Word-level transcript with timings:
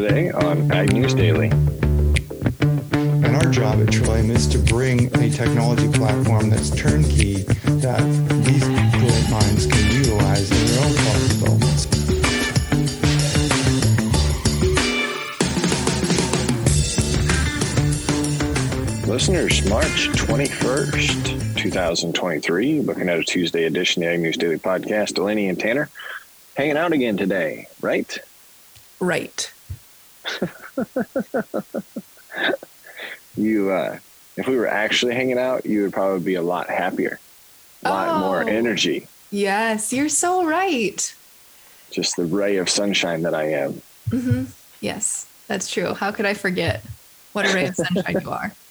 today 0.00 0.30
on 0.30 0.72
Ag 0.72 0.94
News 0.94 1.12
Daily. 1.12 1.50
And 2.92 3.36
our 3.36 3.50
job 3.50 3.80
at 3.80 3.92
Trillium 3.92 4.30
is 4.30 4.46
to 4.48 4.58
bring 4.58 5.14
a 5.18 5.28
technology 5.28 5.88
platform 5.92 6.48
that's 6.48 6.70
turnkey 6.70 7.42
that 7.82 8.00
these 8.44 8.64
brilliant 8.64 9.30
minds 9.30 9.66
can 9.66 9.94
utilize 9.94 10.50
in 10.50 10.66
their 10.68 10.84
own 10.86 10.94
product 10.94 11.28
developments. 11.28 11.86
Listeners, 19.06 19.68
March 19.68 20.08
21st, 20.12 21.56
2023, 21.58 22.80
looking 22.80 23.10
at 23.10 23.18
a 23.18 23.24
Tuesday 23.24 23.64
edition 23.64 24.02
of 24.02 24.08
the 24.08 24.14
Ag 24.14 24.20
News 24.20 24.38
Daily 24.38 24.56
Podcast. 24.56 25.14
Delaney 25.14 25.50
and 25.50 25.60
Tanner 25.60 25.90
hanging 26.54 26.78
out 26.78 26.92
again 26.94 27.18
today, 27.18 27.66
right? 27.82 28.18
Right. 28.98 29.52
you, 33.36 33.70
uh, 33.70 33.98
if 34.36 34.46
we 34.46 34.56
were 34.56 34.68
actually 34.68 35.14
hanging 35.14 35.38
out, 35.38 35.66
you 35.66 35.82
would 35.82 35.92
probably 35.92 36.20
be 36.20 36.34
a 36.34 36.42
lot 36.42 36.68
happier, 36.70 37.18
a 37.84 37.90
lot 37.90 38.14
more 38.18 38.42
Oh. 38.44 38.46
energy. 38.48 39.06
Yes, 39.30 39.92
you're 39.92 40.08
so 40.08 40.44
right. 40.44 41.14
Just 41.92 42.16
the 42.16 42.24
ray 42.24 42.56
of 42.56 42.68
sunshine 42.68 43.22
that 43.22 43.34
I 43.34 43.52
am. 43.52 43.80
hmm 44.10 44.44
Yes, 44.80 45.26
that's 45.48 45.70
true. 45.70 45.94
How 45.94 46.10
could 46.10 46.26
I 46.26 46.34
forget 46.34 46.82
what 47.32 47.46
a 47.48 47.54
ray 47.54 47.66
of 47.66 47.76
sunshine 47.76 48.20
you 48.20 48.30
are? 48.30 48.52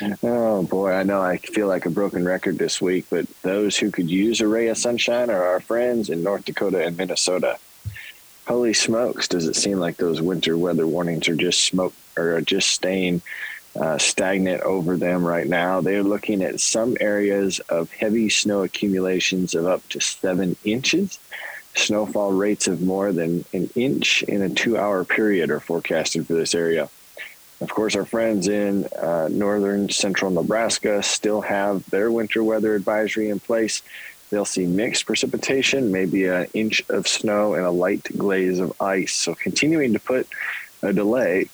Oh 0.22 0.62
boy, 0.62 0.92
I 0.92 1.02
know 1.02 1.20
I 1.20 1.38
feel 1.38 1.66
like 1.66 1.84
a 1.84 1.90
broken 1.90 2.24
record 2.24 2.56
this 2.56 2.80
week, 2.80 3.06
but 3.10 3.26
those 3.42 3.76
who 3.76 3.90
could 3.90 4.08
use 4.08 4.40
a 4.40 4.46
ray 4.46 4.68
of 4.68 4.78
sunshine 4.78 5.28
are 5.28 5.42
our 5.44 5.58
friends 5.60 6.08
in 6.08 6.22
North 6.22 6.44
Dakota 6.44 6.84
and 6.84 6.96
Minnesota. 6.96 7.58
Holy 8.48 8.72
smokes, 8.72 9.28
does 9.28 9.46
it 9.46 9.56
seem 9.56 9.78
like 9.78 9.98
those 9.98 10.22
winter 10.22 10.56
weather 10.56 10.86
warnings 10.86 11.28
are 11.28 11.34
just 11.34 11.64
smoke 11.64 11.92
or 12.16 12.40
just 12.40 12.70
staying 12.70 13.20
uh, 13.78 13.98
stagnant 13.98 14.62
over 14.62 14.96
them 14.96 15.22
right 15.22 15.46
now? 15.46 15.82
They're 15.82 16.02
looking 16.02 16.42
at 16.42 16.58
some 16.58 16.96
areas 16.98 17.58
of 17.68 17.90
heavy 17.92 18.30
snow 18.30 18.62
accumulations 18.62 19.54
of 19.54 19.66
up 19.66 19.86
to 19.90 20.00
seven 20.00 20.56
inches. 20.64 21.18
Snowfall 21.74 22.32
rates 22.32 22.66
of 22.68 22.80
more 22.80 23.12
than 23.12 23.44
an 23.52 23.68
inch 23.76 24.22
in 24.22 24.40
a 24.40 24.48
two 24.48 24.78
hour 24.78 25.04
period 25.04 25.50
are 25.50 25.60
forecasted 25.60 26.26
for 26.26 26.32
this 26.32 26.54
area. 26.54 26.88
Of 27.60 27.68
course, 27.68 27.96
our 27.96 28.06
friends 28.06 28.48
in 28.48 28.86
uh, 28.86 29.28
northern 29.30 29.90
central 29.90 30.30
Nebraska 30.30 31.02
still 31.02 31.42
have 31.42 31.88
their 31.90 32.10
winter 32.10 32.42
weather 32.42 32.74
advisory 32.74 33.28
in 33.28 33.40
place. 33.40 33.82
They'll 34.30 34.44
see 34.44 34.66
mixed 34.66 35.06
precipitation, 35.06 35.90
maybe 35.90 36.26
an 36.26 36.48
inch 36.54 36.82
of 36.90 37.08
snow 37.08 37.54
and 37.54 37.64
a 37.64 37.70
light 37.70 38.04
glaze 38.16 38.58
of 38.58 38.72
ice. 38.80 39.12
So, 39.14 39.34
continuing 39.34 39.94
to 39.94 39.98
put 39.98 40.28
a 40.82 40.92
delay 40.92 41.48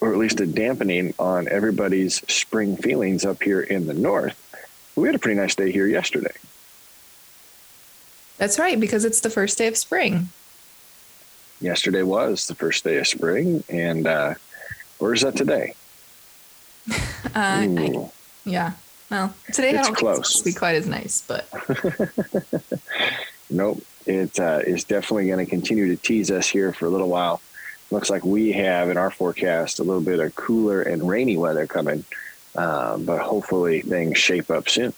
or 0.00 0.12
at 0.12 0.18
least 0.18 0.40
a 0.40 0.46
dampening 0.46 1.12
on 1.18 1.46
everybody's 1.48 2.22
spring 2.32 2.76
feelings 2.76 3.24
up 3.24 3.42
here 3.42 3.60
in 3.60 3.86
the 3.86 3.94
north. 3.94 4.36
We 4.96 5.08
had 5.08 5.14
a 5.14 5.18
pretty 5.18 5.38
nice 5.38 5.54
day 5.54 5.70
here 5.72 5.86
yesterday. 5.86 6.32
That's 8.38 8.58
right, 8.58 8.80
because 8.80 9.04
it's 9.04 9.20
the 9.20 9.28
first 9.28 9.58
day 9.58 9.66
of 9.66 9.76
spring. 9.76 10.30
Yesterday 11.60 12.02
was 12.02 12.46
the 12.46 12.54
first 12.54 12.84
day 12.84 12.96
of 12.96 13.06
spring, 13.06 13.62
and 13.68 14.06
uh, 14.06 14.34
where's 14.98 15.20
that 15.22 15.36
today? 15.36 15.74
Uh, 17.34 17.36
I- 17.36 18.10
yeah. 18.44 18.72
Well, 19.10 19.34
today 19.52 19.76
I 19.76 19.80
It's 19.80 19.88
don't 19.88 19.96
think 19.96 20.18
it's 20.18 20.30
close. 20.30 20.42
be 20.42 20.52
quite 20.52 20.76
as 20.76 20.86
nice, 20.86 21.22
but 21.26 21.48
Nope. 23.50 23.82
It 24.06 24.40
uh, 24.40 24.60
is 24.66 24.84
definitely 24.84 25.26
going 25.26 25.44
to 25.44 25.50
continue 25.50 25.88
to 25.88 25.96
tease 25.96 26.30
us 26.30 26.48
here 26.48 26.72
for 26.72 26.86
a 26.86 26.88
little 26.88 27.08
while. 27.08 27.40
Looks 27.90 28.08
like 28.08 28.24
we 28.24 28.52
have 28.52 28.88
in 28.88 28.96
our 28.96 29.10
forecast 29.10 29.78
a 29.78 29.82
little 29.84 30.00
bit 30.00 30.20
of 30.20 30.34
cooler 30.36 30.82
and 30.82 31.06
rainy 31.08 31.36
weather 31.36 31.66
coming, 31.66 32.04
uh, 32.56 32.96
but 32.98 33.20
hopefully 33.20 33.82
things 33.82 34.16
shape 34.16 34.50
up 34.50 34.68
soon. 34.68 34.94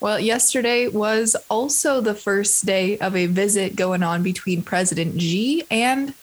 well, 0.00 0.20
yesterday 0.20 0.86
was 0.88 1.34
also 1.50 2.00
the 2.00 2.14
first 2.14 2.64
day 2.66 2.98
of 2.98 3.16
a 3.16 3.26
visit 3.26 3.74
going 3.74 4.02
on 4.02 4.22
between 4.22 4.62
President 4.62 5.20
Xi 5.20 5.64
and 5.70 6.14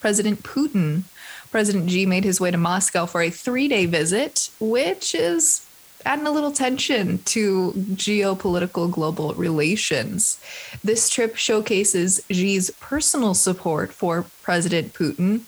President 0.00 0.42
Putin. 0.42 1.02
President 1.50 1.90
Xi 1.90 2.06
made 2.06 2.24
his 2.24 2.40
way 2.40 2.50
to 2.50 2.56
Moscow 2.56 3.04
for 3.06 3.20
a 3.20 3.30
three 3.30 3.68
day 3.68 3.84
visit, 3.86 4.50
which 4.58 5.14
is 5.14 5.66
adding 6.04 6.26
a 6.26 6.30
little 6.30 6.52
tension 6.52 7.18
to 7.24 7.72
geopolitical 7.72 8.90
global 8.90 9.34
relations. 9.34 10.40
This 10.82 11.08
trip 11.08 11.36
showcases 11.36 12.20
Xi's 12.30 12.70
personal 12.80 13.34
support 13.34 13.92
for 13.92 14.26
President 14.42 14.92
Putin, 14.92 15.42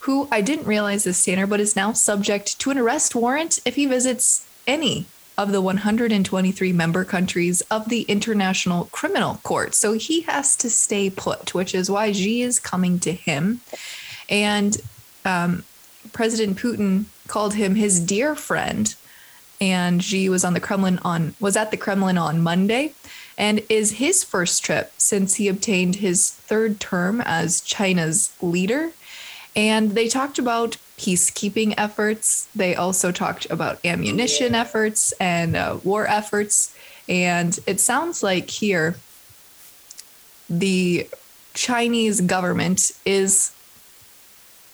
who 0.00 0.28
I 0.30 0.40
didn't 0.40 0.66
realize 0.66 1.04
this, 1.04 1.24
Tanner, 1.24 1.46
but 1.46 1.60
is 1.60 1.76
now 1.76 1.92
subject 1.92 2.58
to 2.60 2.70
an 2.70 2.78
arrest 2.78 3.14
warrant 3.14 3.58
if 3.64 3.74
he 3.74 3.86
visits 3.86 4.46
any 4.66 5.06
of 5.36 5.52
the 5.52 5.60
123 5.60 6.72
member 6.72 7.04
countries 7.04 7.60
of 7.70 7.88
the 7.88 8.02
International 8.02 8.86
Criminal 8.90 9.36
Court. 9.44 9.72
So 9.72 9.92
he 9.92 10.22
has 10.22 10.56
to 10.56 10.68
stay 10.68 11.08
put, 11.10 11.54
which 11.54 11.74
is 11.76 11.88
why 11.88 12.10
Xi 12.10 12.42
is 12.42 12.58
coming 12.58 12.98
to 13.00 13.12
him. 13.12 13.60
And 14.28 14.76
um, 15.24 15.64
President 16.12 16.58
Putin 16.58 17.04
called 17.28 17.54
him 17.54 17.76
his 17.76 18.00
dear 18.00 18.34
friend, 18.34 18.94
and 19.60 20.02
Xi 20.02 20.28
was 20.28 20.44
on 20.44 20.54
the 20.54 20.60
Kremlin 20.60 20.98
on 21.02 21.34
was 21.40 21.56
at 21.56 21.70
the 21.70 21.76
Kremlin 21.76 22.18
on 22.18 22.40
Monday, 22.42 22.92
and 23.36 23.62
is 23.68 23.92
his 23.92 24.24
first 24.24 24.64
trip 24.64 24.92
since 24.98 25.36
he 25.36 25.48
obtained 25.48 25.96
his 25.96 26.30
third 26.30 26.80
term 26.80 27.20
as 27.20 27.60
China's 27.60 28.32
leader. 28.40 28.90
And 29.56 29.92
they 29.92 30.08
talked 30.08 30.38
about 30.38 30.76
peacekeeping 30.98 31.74
efforts. 31.76 32.48
They 32.54 32.74
also 32.74 33.12
talked 33.12 33.46
about 33.50 33.84
ammunition 33.84 34.54
efforts 34.54 35.12
and 35.12 35.56
uh, 35.56 35.78
war 35.82 36.06
efforts. 36.06 36.74
And 37.08 37.58
it 37.66 37.80
sounds 37.80 38.22
like 38.22 38.50
here 38.50 38.96
the 40.50 41.08
Chinese 41.54 42.20
government 42.20 42.92
is 43.04 43.52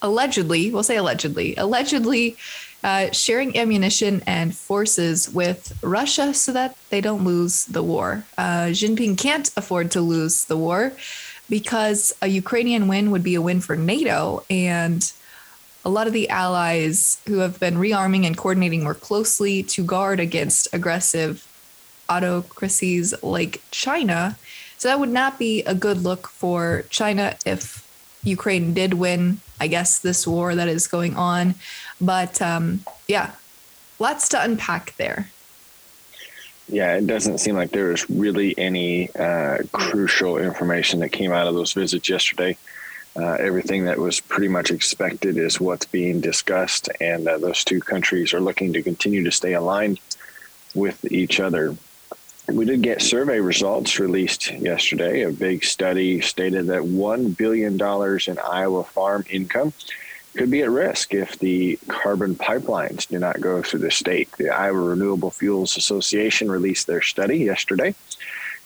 allegedly, 0.02 0.70
we'll 0.70 0.82
say 0.82 0.96
allegedly, 0.96 1.54
allegedly 1.56 2.36
uh, 2.84 3.10
sharing 3.12 3.56
ammunition 3.56 4.22
and 4.26 4.54
forces 4.54 5.32
with 5.32 5.76
Russia 5.82 6.34
so 6.34 6.52
that 6.52 6.76
they 6.90 7.00
don't 7.00 7.24
lose 7.24 7.64
the 7.64 7.82
war. 7.82 8.24
Uh, 8.36 8.66
Jinping 8.66 9.16
can't 9.16 9.50
afford 9.56 9.90
to 9.92 10.02
lose 10.02 10.44
the 10.44 10.56
war 10.56 10.92
because 11.48 12.14
a 12.20 12.26
Ukrainian 12.26 12.86
win 12.86 13.10
would 13.10 13.22
be 13.22 13.34
a 13.34 13.42
win 13.42 13.60
for 13.60 13.74
NATO. 13.74 14.44
And 14.50 15.10
a 15.82 15.88
lot 15.88 16.06
of 16.06 16.12
the 16.12 16.28
allies 16.28 17.20
who 17.26 17.38
have 17.38 17.58
been 17.58 17.76
rearming 17.76 18.26
and 18.26 18.36
coordinating 18.36 18.84
more 18.84 18.94
closely 18.94 19.62
to 19.62 19.82
guard 19.82 20.20
against 20.20 20.72
aggressive 20.72 21.46
autocracies 22.08 23.14
like 23.22 23.62
China. 23.70 24.36
So 24.76 24.88
that 24.88 25.00
would 25.00 25.08
not 25.10 25.38
be 25.38 25.62
a 25.62 25.74
good 25.74 26.02
look 26.02 26.28
for 26.28 26.84
China 26.90 27.36
if 27.46 27.82
Ukraine 28.22 28.74
did 28.74 28.94
win, 28.94 29.40
I 29.60 29.66
guess, 29.68 29.98
this 29.98 30.26
war 30.26 30.54
that 30.54 30.68
is 30.68 30.86
going 30.86 31.16
on. 31.16 31.54
But 32.00 32.40
um, 32.42 32.84
yeah, 33.08 33.32
lots 33.98 34.28
to 34.30 34.42
unpack 34.42 34.96
there. 34.96 35.30
Yeah, 36.68 36.96
it 36.96 37.06
doesn't 37.06 37.38
seem 37.38 37.56
like 37.56 37.72
there 37.72 37.88
was 37.88 38.08
really 38.08 38.56
any 38.56 39.14
uh, 39.14 39.58
crucial 39.72 40.38
information 40.38 41.00
that 41.00 41.10
came 41.10 41.30
out 41.32 41.46
of 41.46 41.54
those 41.54 41.74
visits 41.74 42.08
yesterday. 42.08 42.56
Uh, 43.16 43.34
everything 43.34 43.84
that 43.84 43.98
was 43.98 44.18
pretty 44.18 44.48
much 44.48 44.70
expected 44.70 45.36
is 45.36 45.60
what's 45.60 45.86
being 45.86 46.20
discussed, 46.20 46.88
and 47.00 47.28
uh, 47.28 47.38
those 47.38 47.62
two 47.62 47.80
countries 47.80 48.34
are 48.34 48.40
looking 48.40 48.72
to 48.72 48.82
continue 48.82 49.22
to 49.22 49.30
stay 49.30 49.52
aligned 49.52 50.00
with 50.74 51.04
each 51.12 51.38
other. 51.38 51.76
We 52.46 52.66
did 52.66 52.82
get 52.82 53.00
survey 53.00 53.40
results 53.40 53.98
released 53.98 54.52
yesterday. 54.52 55.22
A 55.22 55.30
big 55.30 55.64
study 55.64 56.20
stated 56.20 56.66
that 56.66 56.82
$1 56.82 57.36
billion 57.36 57.74
in 57.74 58.38
Iowa 58.38 58.84
farm 58.84 59.24
income 59.30 59.72
could 60.36 60.50
be 60.50 60.62
at 60.62 60.70
risk 60.70 61.14
if 61.14 61.38
the 61.38 61.78
carbon 61.88 62.34
pipelines 62.34 63.08
do 63.08 63.18
not 63.18 63.40
go 63.40 63.62
through 63.62 63.80
the 63.80 63.90
state. 63.90 64.30
The 64.32 64.50
Iowa 64.50 64.80
Renewable 64.80 65.30
Fuels 65.30 65.76
Association 65.78 66.50
released 66.50 66.86
their 66.86 67.00
study 67.00 67.38
yesterday. 67.38 67.94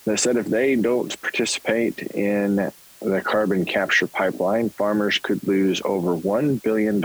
They 0.04 0.16
said 0.16 0.36
if 0.36 0.46
they 0.46 0.74
don't 0.74 1.20
participate 1.20 2.02
in 2.02 2.72
the 3.00 3.20
carbon 3.20 3.64
capture 3.64 4.08
pipeline, 4.08 4.70
farmers 4.70 5.18
could 5.18 5.46
lose 5.46 5.80
over 5.84 6.16
$1 6.16 6.62
billion 6.62 7.00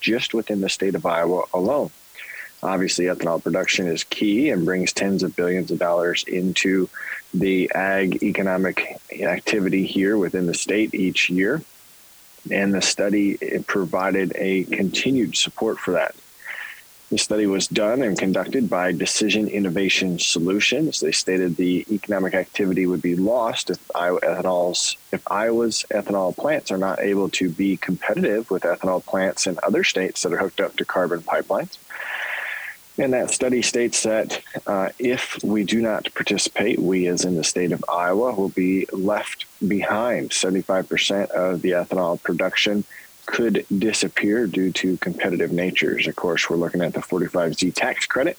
just 0.00 0.34
within 0.34 0.62
the 0.62 0.68
state 0.68 0.96
of 0.96 1.06
Iowa 1.06 1.44
alone. 1.54 1.90
Obviously, 2.62 3.06
ethanol 3.06 3.42
production 3.42 3.86
is 3.86 4.04
key 4.04 4.50
and 4.50 4.64
brings 4.64 4.92
tens 4.92 5.22
of 5.22 5.36
billions 5.36 5.70
of 5.70 5.78
dollars 5.78 6.24
into 6.24 6.88
the 7.32 7.70
ag 7.74 8.22
economic 8.22 8.98
activity 9.20 9.86
here 9.86 10.16
within 10.16 10.46
the 10.46 10.54
state 10.54 10.94
each 10.94 11.30
year. 11.30 11.62
And 12.50 12.72
the 12.72 12.82
study 12.82 13.36
provided 13.66 14.32
a 14.36 14.64
continued 14.64 15.36
support 15.36 15.78
for 15.78 15.92
that. 15.92 16.14
The 17.10 17.16
study 17.16 17.46
was 17.46 17.68
done 17.68 18.02
and 18.02 18.18
conducted 18.18 18.68
by 18.68 18.92
Decision 18.92 19.48
Innovation 19.48 20.18
Solutions. 20.18 21.00
They 21.00 21.12
stated 21.12 21.56
the 21.56 21.86
economic 21.90 22.34
activity 22.34 22.84
would 22.84 23.00
be 23.00 23.16
lost 23.16 23.70
if 23.70 23.78
Iowa 23.94 24.20
ethanol's 24.20 24.94
if 25.10 25.22
Iowa's 25.30 25.86
ethanol 25.90 26.36
plants 26.36 26.70
are 26.70 26.76
not 26.76 27.00
able 27.00 27.30
to 27.30 27.48
be 27.48 27.78
competitive 27.78 28.50
with 28.50 28.64
ethanol 28.64 29.02
plants 29.02 29.46
in 29.46 29.58
other 29.62 29.84
states 29.84 30.22
that 30.22 30.34
are 30.34 30.38
hooked 30.38 30.60
up 30.60 30.76
to 30.76 30.84
carbon 30.84 31.20
pipelines. 31.20 31.78
And 32.98 33.12
that 33.12 33.30
study 33.30 33.62
states 33.62 34.02
that 34.02 34.42
uh, 34.66 34.88
if 34.98 35.38
we 35.44 35.62
do 35.62 35.80
not 35.80 36.12
participate, 36.14 36.80
we, 36.80 37.06
as 37.06 37.24
in 37.24 37.36
the 37.36 37.44
state 37.44 37.70
of 37.70 37.84
Iowa, 37.88 38.34
will 38.34 38.48
be 38.48 38.86
left 38.92 39.46
behind. 39.66 40.30
75% 40.30 41.30
of 41.30 41.62
the 41.62 41.70
ethanol 41.70 42.20
production 42.20 42.82
could 43.26 43.64
disappear 43.78 44.46
due 44.46 44.72
to 44.72 44.96
competitive 44.96 45.52
natures. 45.52 46.08
Of 46.08 46.16
course, 46.16 46.50
we're 46.50 46.56
looking 46.56 46.80
at 46.80 46.94
the 46.94 47.00
45Z 47.00 47.74
tax 47.74 48.06
credit 48.06 48.36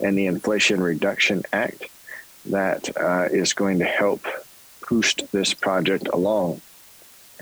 and 0.00 0.16
the 0.16 0.26
Inflation 0.26 0.80
Reduction 0.80 1.42
Act 1.52 1.88
that 2.46 2.96
uh, 2.96 3.28
is 3.30 3.52
going 3.52 3.80
to 3.80 3.84
help 3.84 4.24
boost 4.88 5.30
this 5.32 5.54
project 5.54 6.08
along. 6.12 6.60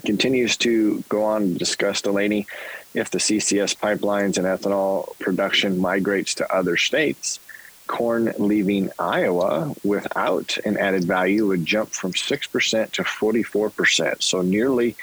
Continues 0.05 0.57
to 0.59 1.03
go 1.09 1.25
on 1.25 1.53
to 1.53 1.59
discuss, 1.59 2.03
Delaney, 2.03 2.47
if 2.97 3.11
the 3.11 3.19
CCS 3.19 3.77
pipelines 3.77 4.39
and 4.39 4.47
ethanol 4.47 5.17
production 5.19 5.79
migrates 5.79 6.35
to 6.37 6.55
other 6.55 6.77
states, 6.79 7.39
corn 7.87 8.33
leaving 8.39 8.91
Iowa 8.99 9.75
without 9.85 10.57
an 10.65 10.79
added 10.79 11.05
value 11.05 11.47
would 11.47 11.67
jump 11.67 11.91
from 11.91 12.13
6% 12.13 12.91
to 12.93 13.03
44%. 13.03 14.23
So 14.23 14.41
nearly 14.41 14.97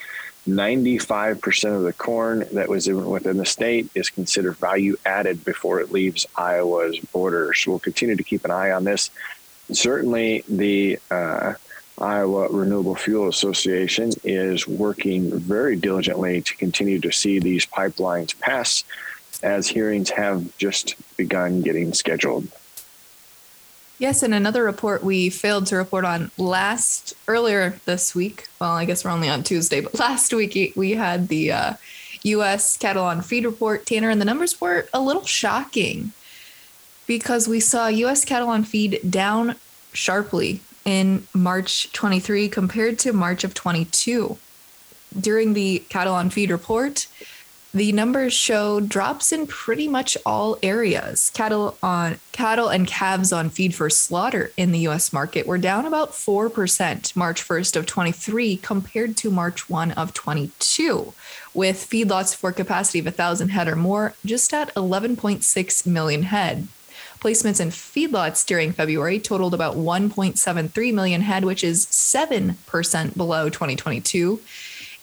95% 0.48 1.76
of 1.76 1.84
the 1.84 1.94
corn 1.94 2.46
that 2.52 2.68
was 2.68 2.90
within 2.90 3.38
the 3.38 3.46
state 3.46 3.90
is 3.96 4.10
considered 4.10 4.58
value 4.58 4.98
added 5.06 5.46
before 5.46 5.80
it 5.80 5.92
leaves 5.92 6.26
Iowa's 6.36 7.00
borders. 7.00 7.64
We'll 7.66 7.80
continue 7.80 8.16
to 8.16 8.24
keep 8.24 8.44
an 8.44 8.52
eye 8.52 8.72
on 8.72 8.84
this. 8.84 9.12
Certainly, 9.72 10.44
the 10.50 11.00
uh, 11.10 11.54
Iowa 12.04 12.50
Renewable 12.50 12.96
Fuel 12.96 13.30
Association 13.30 14.12
is 14.26 14.68
working 14.68 15.40
very 15.40 15.78
diligently 15.78 16.42
to 16.42 16.58
continue 16.58 17.00
to 17.00 17.12
see 17.14 17.40
these 17.40 17.66
pipelines 17.66 18.38
pass 18.42 18.84
as 19.42 19.68
hearings 19.68 20.10
have 20.10 20.56
just 20.58 20.96
begun 21.16 21.62
getting 21.62 21.94
scheduled. 21.94 22.50
Yes, 24.00 24.22
and 24.22 24.34
another 24.34 24.66
report 24.66 25.02
we 25.02 25.30
failed 25.30 25.66
to 25.68 25.78
report 25.78 26.04
on 26.04 26.30
last 26.38 27.14
earlier 27.30 27.80
this 27.86 28.14
week. 28.14 28.48
Well, 28.60 28.72
I 28.72 28.84
guess 28.84 29.06
we're 29.06 29.12
only 29.12 29.30
on 29.30 29.44
Tuesday, 29.44 29.80
but 29.80 29.98
last 30.00 30.34
week 30.34 30.74
we 30.76 30.92
had 30.92 31.30
the 31.30 31.54
uh, 31.54 31.74
U.S. 32.24 32.76
cattle 32.76 33.06
on 33.06 33.22
feed 33.22 33.46
report, 33.46 33.86
Tanner, 33.86 34.10
and 34.10 34.20
the 34.20 34.26
numbers 34.26 34.60
were 34.60 34.88
a 34.94 35.00
little 35.00 35.26
shocking 35.26 36.12
because 37.08 37.48
we 37.48 37.62
saw 37.62 37.88
U.S. 37.88 38.26
cattle 38.26 38.50
on 38.50 38.66
feed 38.66 39.00
down 39.10 39.56
sharply 39.94 40.60
in 40.86 41.28
March 41.34 41.92
23 41.94 42.50
compared 42.50 43.00
to 43.00 43.14
March 43.14 43.44
of 43.44 43.54
22. 43.54 44.38
During 45.20 45.54
the 45.54 45.84
cattle 45.90 46.16
on 46.16 46.30
feed 46.30 46.50
report, 46.50 47.08
the 47.76 47.92
numbers 47.92 48.34
show 48.34 48.80
drops 48.80 49.32
in 49.32 49.48
pretty 49.48 49.88
much 49.88 50.16
all 50.28 50.60
areas. 50.62 51.32
Cattle 51.32 51.76
on 51.82 52.20
cattle 52.32 52.68
and 52.70 52.86
calves 52.86 53.34
on 53.34 53.50
feed 53.50 53.74
for 53.74 53.90
slaughter 53.90 54.52
in 54.56 54.72
the 54.72 54.88
US 54.88 55.12
market 55.12 55.48
were 55.48 55.58
down 55.58 55.86
about 55.86 56.12
4% 56.12 57.16
March 57.16 57.48
1st 57.48 57.76
of 57.76 57.88
23 57.88 58.58
compared 58.58 59.18
to 59.18 59.32
March 59.32 59.70
1 59.72 59.92
of 59.94 60.14
22, 60.14 61.14
with 61.56 61.78
feedlots 61.78 62.36
for 62.36 62.52
capacity 62.52 63.00
of 63.00 63.06
1000 63.06 63.50
head 63.50 63.68
or 63.68 63.76
more 63.76 64.14
just 64.24 64.54
at 64.54 64.74
11.6 64.76 65.88
million 65.88 66.24
head. 66.24 66.68
Placements 67.24 67.62
in 67.62 67.70
feedlots 67.70 68.46
during 68.46 68.74
February 68.74 69.18
totaled 69.18 69.54
about 69.54 69.78
1.73 69.78 70.94
million 70.94 71.22
head, 71.22 71.46
which 71.46 71.64
is 71.64 71.86
7% 71.86 73.16
below 73.16 73.50
2022 73.50 74.42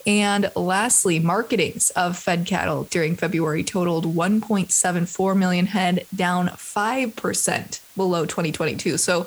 and 0.07 0.51
lastly, 0.57 1.19
marketings 1.19 1.91
of 1.91 2.17
fed 2.17 2.47
cattle 2.47 2.85
during 2.85 3.17
February 3.17 3.63
totaled 3.63 4.15
1.74 4.15 5.37
million 5.37 5.67
head, 5.67 6.07
down 6.15 6.49
5% 6.49 7.81
below 7.97 8.25
2022. 8.25 8.97
So 8.97 9.27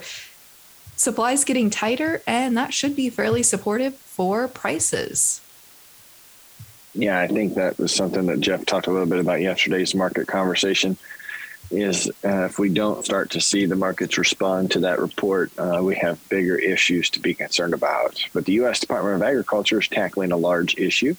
supplies 0.95 1.43
getting 1.43 1.69
tighter, 1.69 2.21
and 2.25 2.57
that 2.57 2.73
should 2.73 2.95
be 2.95 3.09
fairly 3.09 3.43
supportive 3.43 3.95
for 3.95 4.47
prices. 4.47 5.41
Yeah, 6.95 7.19
I 7.19 7.27
think 7.27 7.55
that 7.55 7.77
was 7.77 7.93
something 7.93 8.27
that 8.27 8.39
Jeff 8.39 8.65
talked 8.65 8.87
a 8.87 8.91
little 8.91 9.07
bit 9.07 9.19
about 9.19 9.41
yesterday's 9.41 9.95
market 9.95 10.27
conversation 10.27 10.97
is 11.73 12.09
uh, 12.23 12.45
if 12.45 12.59
we 12.59 12.69
don't 12.69 13.03
start 13.03 13.31
to 13.31 13.41
see 13.41 13.65
the 13.65 13.75
markets 13.75 14.17
respond 14.17 14.71
to 14.71 14.79
that 14.81 14.99
report, 14.99 15.51
uh, 15.57 15.81
we 15.83 15.95
have 15.95 16.29
bigger 16.29 16.55
issues 16.55 17.09
to 17.11 17.19
be 17.19 17.33
concerned 17.33 17.73
about. 17.73 18.23
But 18.33 18.45
the 18.45 18.53
U.S. 18.53 18.79
Department 18.79 19.15
of 19.15 19.21
Agriculture 19.23 19.79
is 19.79 19.87
tackling 19.87 20.31
a 20.31 20.37
large 20.37 20.77
issue. 20.77 21.15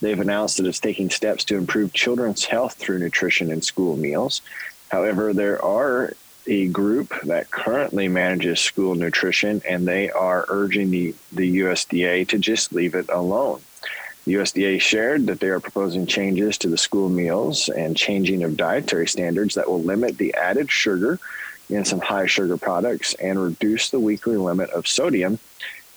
They've 0.00 0.18
announced 0.18 0.56
that 0.56 0.66
it's 0.66 0.80
taking 0.80 1.10
steps 1.10 1.44
to 1.44 1.56
improve 1.56 1.92
children's 1.92 2.44
health 2.44 2.74
through 2.74 2.98
nutrition 2.98 3.50
in 3.50 3.60
school 3.60 3.96
meals. 3.96 4.40
However, 4.88 5.32
there 5.32 5.62
are 5.62 6.14
a 6.46 6.68
group 6.68 7.12
that 7.24 7.50
currently 7.50 8.08
manages 8.08 8.60
school 8.60 8.94
nutrition, 8.94 9.62
and 9.68 9.86
they 9.86 10.10
are 10.10 10.46
urging 10.48 10.90
the, 10.90 11.14
the 11.32 11.60
USDA 11.60 12.26
to 12.28 12.38
just 12.38 12.72
leave 12.72 12.94
it 12.94 13.10
alone. 13.10 13.60
The 14.24 14.34
USDA 14.34 14.80
shared 14.80 15.26
that 15.26 15.40
they 15.40 15.48
are 15.48 15.60
proposing 15.60 16.06
changes 16.06 16.58
to 16.58 16.68
the 16.68 16.76
school 16.76 17.08
meals 17.08 17.68
and 17.68 17.96
changing 17.96 18.42
of 18.42 18.56
dietary 18.56 19.08
standards 19.08 19.54
that 19.54 19.68
will 19.68 19.82
limit 19.82 20.18
the 20.18 20.34
added 20.34 20.70
sugar 20.70 21.18
in 21.70 21.84
some 21.84 22.00
high 22.00 22.26
sugar 22.26 22.56
products 22.56 23.14
and 23.14 23.42
reduce 23.42 23.90
the 23.90 24.00
weekly 24.00 24.36
limit 24.36 24.70
of 24.70 24.86
sodium 24.86 25.38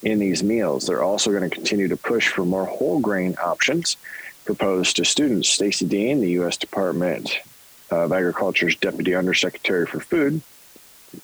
in 0.02 0.18
these 0.18 0.42
meals. 0.42 0.86
They're 0.86 1.02
also 1.02 1.30
going 1.30 1.48
to 1.48 1.54
continue 1.54 1.88
to 1.88 1.96
push 1.96 2.28
for 2.28 2.44
more 2.44 2.64
whole 2.64 3.00
grain 3.00 3.36
options 3.42 3.96
proposed 4.44 4.96
to 4.96 5.04
students. 5.04 5.48
Stacy 5.48 5.86
Dean, 5.86 6.20
the 6.20 6.30
U.S. 6.32 6.56
Department 6.56 7.38
of 7.90 8.12
Agriculture's 8.12 8.76
Deputy 8.76 9.14
Undersecretary 9.14 9.86
for 9.86 10.00
Food, 10.00 10.42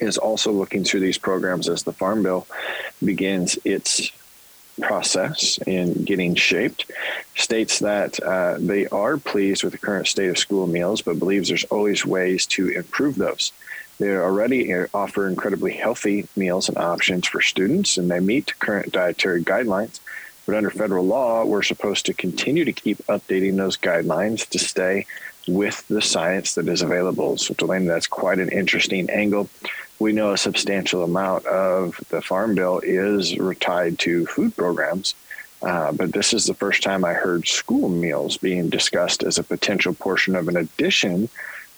is 0.01 0.19
also 0.19 0.53
looking 0.53 0.85
through 0.85 1.01
these 1.01 1.19
programs 1.19 1.69
as 1.69 1.83
the 1.83 1.93
Farm 1.93 2.23
Bill 2.23 2.47
begins 3.05 3.59
its 3.65 4.13
process 4.81 5.59
in 5.67 6.05
getting 6.05 6.35
shaped 6.35 6.91
states 7.37 7.79
that 7.81 8.21
uh, 8.23 8.57
they 8.59 8.87
are 8.89 9.17
pleased 9.17 9.63
with 9.65 9.73
the 9.73 9.79
current 9.79 10.07
state 10.07 10.31
of 10.31 10.39
school 10.39 10.67
meals, 10.67 11.03
but 11.03 11.19
believes 11.19 11.49
there's 11.49 11.65
always 11.65 12.05
ways 12.05 12.47
to 12.47 12.69
improve 12.69 13.17
those. 13.17 13.53
They 13.99 14.17
already 14.17 14.73
uh, 14.73 14.87
offer 14.95 15.29
incredibly 15.29 15.73
healthy 15.73 16.27
meals 16.35 16.69
and 16.69 16.79
options 16.79 17.29
for 17.29 17.43
students, 17.43 17.99
and 17.99 18.11
they 18.11 18.21
meet 18.21 18.59
current 18.59 18.93
dietary 18.93 19.45
guidelines. 19.45 20.01
But 20.47 20.55
under 20.57 20.71
federal 20.71 21.05
law, 21.05 21.45
we're 21.45 21.63
supposed 21.63 22.07
to 22.07 22.15
continue 22.15 22.65
to 22.65 22.73
keep 22.73 22.99
updating 23.07 23.57
those 23.57 23.77
guidelines 23.77 24.49
to 24.49 24.59
stay 24.59 25.07
with 25.47 25.87
the 25.89 26.03
science 26.03 26.55
that 26.55 26.69
is 26.69 26.83
available. 26.83 27.37
So, 27.37 27.55
Delaney, 27.55 27.87
that's 27.87 28.07
quite 28.07 28.39
an 28.39 28.49
interesting 28.49 29.11
angle 29.11 29.49
we 30.01 30.13
know 30.13 30.33
a 30.33 30.39
substantial 30.39 31.05
amount 31.05 31.47
of 31.47 32.01
the 32.09 32.23
farm 32.23 32.55
bill 32.57 32.81
is 32.81 33.37
tied 33.61 33.99
to 34.01 34.27
food 34.27 34.57
programs. 34.57 35.15
Uh, 35.63 35.93
but 35.93 36.15
this 36.15 36.33
is 36.33 36.47
the 36.47 36.55
first 36.55 36.83
time 36.83 37.05
I 37.05 37.13
heard 37.13 37.47
school 37.47 37.91
meals 37.91 38.39
being 38.39 38.71
discussed 38.71 39.23
as 39.23 39.39
a 39.39 39.45
potential 39.45 39.93
portion 39.93 40.35
of 40.35 40.49
an 40.49 40.57
addition 40.57 41.29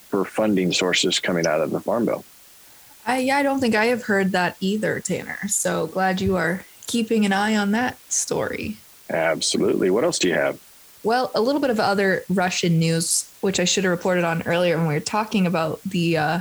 for 0.08 0.24
funding 0.24 0.72
sources 0.72 1.18
coming 1.18 1.48
out 1.48 1.60
of 1.60 1.72
the 1.72 1.80
farm 1.80 2.04
bill. 2.04 2.24
I, 3.04 3.18
yeah, 3.18 3.38
I 3.38 3.42
don't 3.42 3.58
think 3.58 3.74
I 3.74 3.86
have 3.86 4.04
heard 4.04 4.30
that 4.30 4.56
either, 4.60 5.00
Tanner. 5.00 5.48
So 5.48 5.88
glad 5.88 6.20
you 6.20 6.36
are 6.36 6.64
keeping 6.86 7.26
an 7.26 7.32
eye 7.32 7.56
on 7.56 7.72
that 7.72 7.98
story. 8.08 8.76
Absolutely. 9.10 9.90
What 9.90 10.04
else 10.04 10.20
do 10.20 10.28
you 10.28 10.34
have? 10.34 10.60
Well, 11.02 11.32
a 11.34 11.40
little 11.40 11.60
bit 11.60 11.70
of 11.70 11.80
other 11.80 12.22
Russian 12.28 12.78
news, 12.78 13.28
which 13.40 13.58
I 13.58 13.64
should 13.64 13.82
have 13.82 13.90
reported 13.90 14.22
on 14.22 14.42
earlier 14.42 14.78
when 14.78 14.86
we 14.86 14.94
were 14.94 15.00
talking 15.00 15.48
about 15.48 15.82
the 15.82 16.16
uh, 16.16 16.40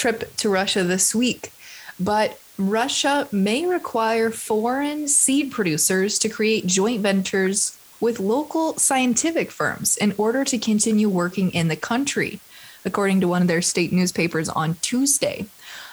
trip 0.00 0.34
to 0.36 0.48
Russia 0.48 0.82
this 0.82 1.14
week. 1.14 1.52
But 2.00 2.40
Russia 2.56 3.28
may 3.30 3.66
require 3.66 4.30
foreign 4.30 5.06
seed 5.08 5.52
producers 5.52 6.18
to 6.18 6.28
create 6.28 6.66
joint 6.66 7.02
ventures 7.02 7.78
with 8.00 8.18
local 8.18 8.76
scientific 8.78 9.50
firms 9.50 9.98
in 9.98 10.14
order 10.16 10.42
to 10.44 10.58
continue 10.58 11.08
working 11.08 11.50
in 11.50 11.68
the 11.68 11.76
country, 11.76 12.40
according 12.84 13.20
to 13.20 13.28
one 13.28 13.42
of 13.42 13.48
their 13.48 13.62
state 13.62 13.92
newspapers 13.92 14.48
on 14.48 14.74
Tuesday. 14.80 15.46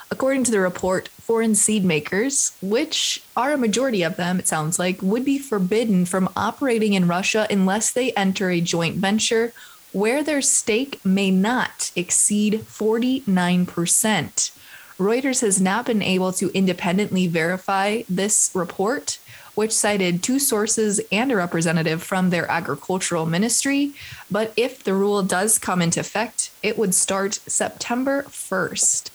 According 0.09 0.45
to 0.45 0.51
the 0.51 0.61
report, 0.61 1.09
foreign 1.09 1.53
seed 1.53 1.83
makers, 1.83 2.55
which 2.61 3.21
are 3.35 3.51
a 3.51 3.57
majority 3.57 4.03
of 4.03 4.15
them, 4.15 4.39
it 4.39 4.47
sounds 4.47 4.79
like, 4.79 5.01
would 5.01 5.25
be 5.25 5.37
forbidden 5.37 6.05
from 6.05 6.29
operating 6.33 6.93
in 6.93 7.09
Russia 7.09 7.45
unless 7.49 7.91
they 7.91 8.13
enter 8.13 8.49
a 8.49 8.61
joint 8.61 8.95
venture 8.95 9.51
where 9.97 10.21
their 10.21 10.43
stake 10.43 11.03
may 11.03 11.31
not 11.31 11.91
exceed 11.95 12.53
49%. 12.53 14.51
Reuters 14.99 15.41
has 15.41 15.59
not 15.59 15.87
been 15.87 16.03
able 16.03 16.31
to 16.33 16.51
independently 16.53 17.25
verify 17.25 18.03
this 18.07 18.51
report, 18.53 19.17
which 19.55 19.71
cited 19.71 20.21
two 20.21 20.37
sources 20.37 21.01
and 21.11 21.31
a 21.31 21.35
representative 21.35 22.03
from 22.03 22.29
their 22.29 22.47
agricultural 22.51 23.25
ministry. 23.25 23.91
But 24.29 24.53
if 24.55 24.83
the 24.83 24.93
rule 24.93 25.23
does 25.23 25.57
come 25.57 25.81
into 25.81 26.01
effect, 26.01 26.51
it 26.61 26.77
would 26.77 26.93
start 26.93 27.39
September 27.47 28.21
1st. 28.29 29.09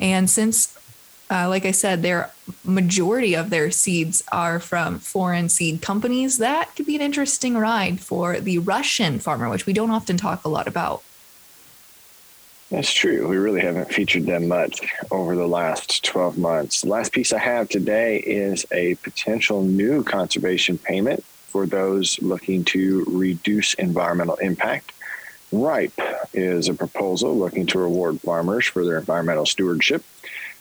And 0.00 0.28
since 0.28 0.78
uh, 1.30 1.48
like 1.48 1.64
I 1.64 1.70
said, 1.70 2.02
their 2.02 2.30
majority 2.64 3.34
of 3.34 3.50
their 3.50 3.70
seeds 3.70 4.24
are 4.32 4.58
from 4.58 4.98
foreign 4.98 5.48
seed 5.48 5.80
companies. 5.80 6.38
That 6.38 6.74
could 6.74 6.86
be 6.86 6.96
an 6.96 7.02
interesting 7.02 7.56
ride 7.56 8.00
for 8.00 8.40
the 8.40 8.58
Russian 8.58 9.20
farmer, 9.20 9.48
which 9.48 9.64
we 9.64 9.72
don't 9.72 9.90
often 9.90 10.16
talk 10.16 10.44
a 10.44 10.48
lot 10.48 10.66
about. 10.66 11.02
That's 12.70 12.92
true. 12.92 13.26
We 13.26 13.36
really 13.36 13.60
haven't 13.60 13.92
featured 13.92 14.26
them 14.26 14.46
much 14.46 14.80
over 15.10 15.34
the 15.34 15.46
last 15.46 16.04
12 16.04 16.38
months. 16.38 16.82
The 16.82 16.88
last 16.88 17.12
piece 17.12 17.32
I 17.32 17.38
have 17.38 17.68
today 17.68 18.18
is 18.18 18.64
a 18.70 18.94
potential 18.96 19.62
new 19.62 20.04
conservation 20.04 20.78
payment 20.78 21.24
for 21.48 21.66
those 21.66 22.20
looking 22.22 22.64
to 22.66 23.04
reduce 23.08 23.74
environmental 23.74 24.36
impact. 24.36 24.92
RIPE 25.50 26.00
is 26.32 26.68
a 26.68 26.74
proposal 26.74 27.36
looking 27.36 27.66
to 27.66 27.80
reward 27.80 28.20
farmers 28.20 28.66
for 28.66 28.84
their 28.84 28.98
environmental 28.98 29.46
stewardship. 29.46 30.04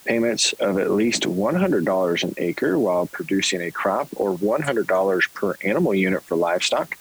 Payments 0.09 0.53
of 0.53 0.79
at 0.79 0.89
least 0.89 1.25
$100 1.25 2.23
an 2.23 2.33
acre 2.39 2.79
while 2.79 3.05
producing 3.05 3.61
a 3.61 3.69
crop 3.69 4.07
or 4.15 4.35
$100 4.35 5.33
per 5.35 5.53
animal 5.63 5.93
unit 5.93 6.23
for 6.23 6.35
livestock 6.35 6.97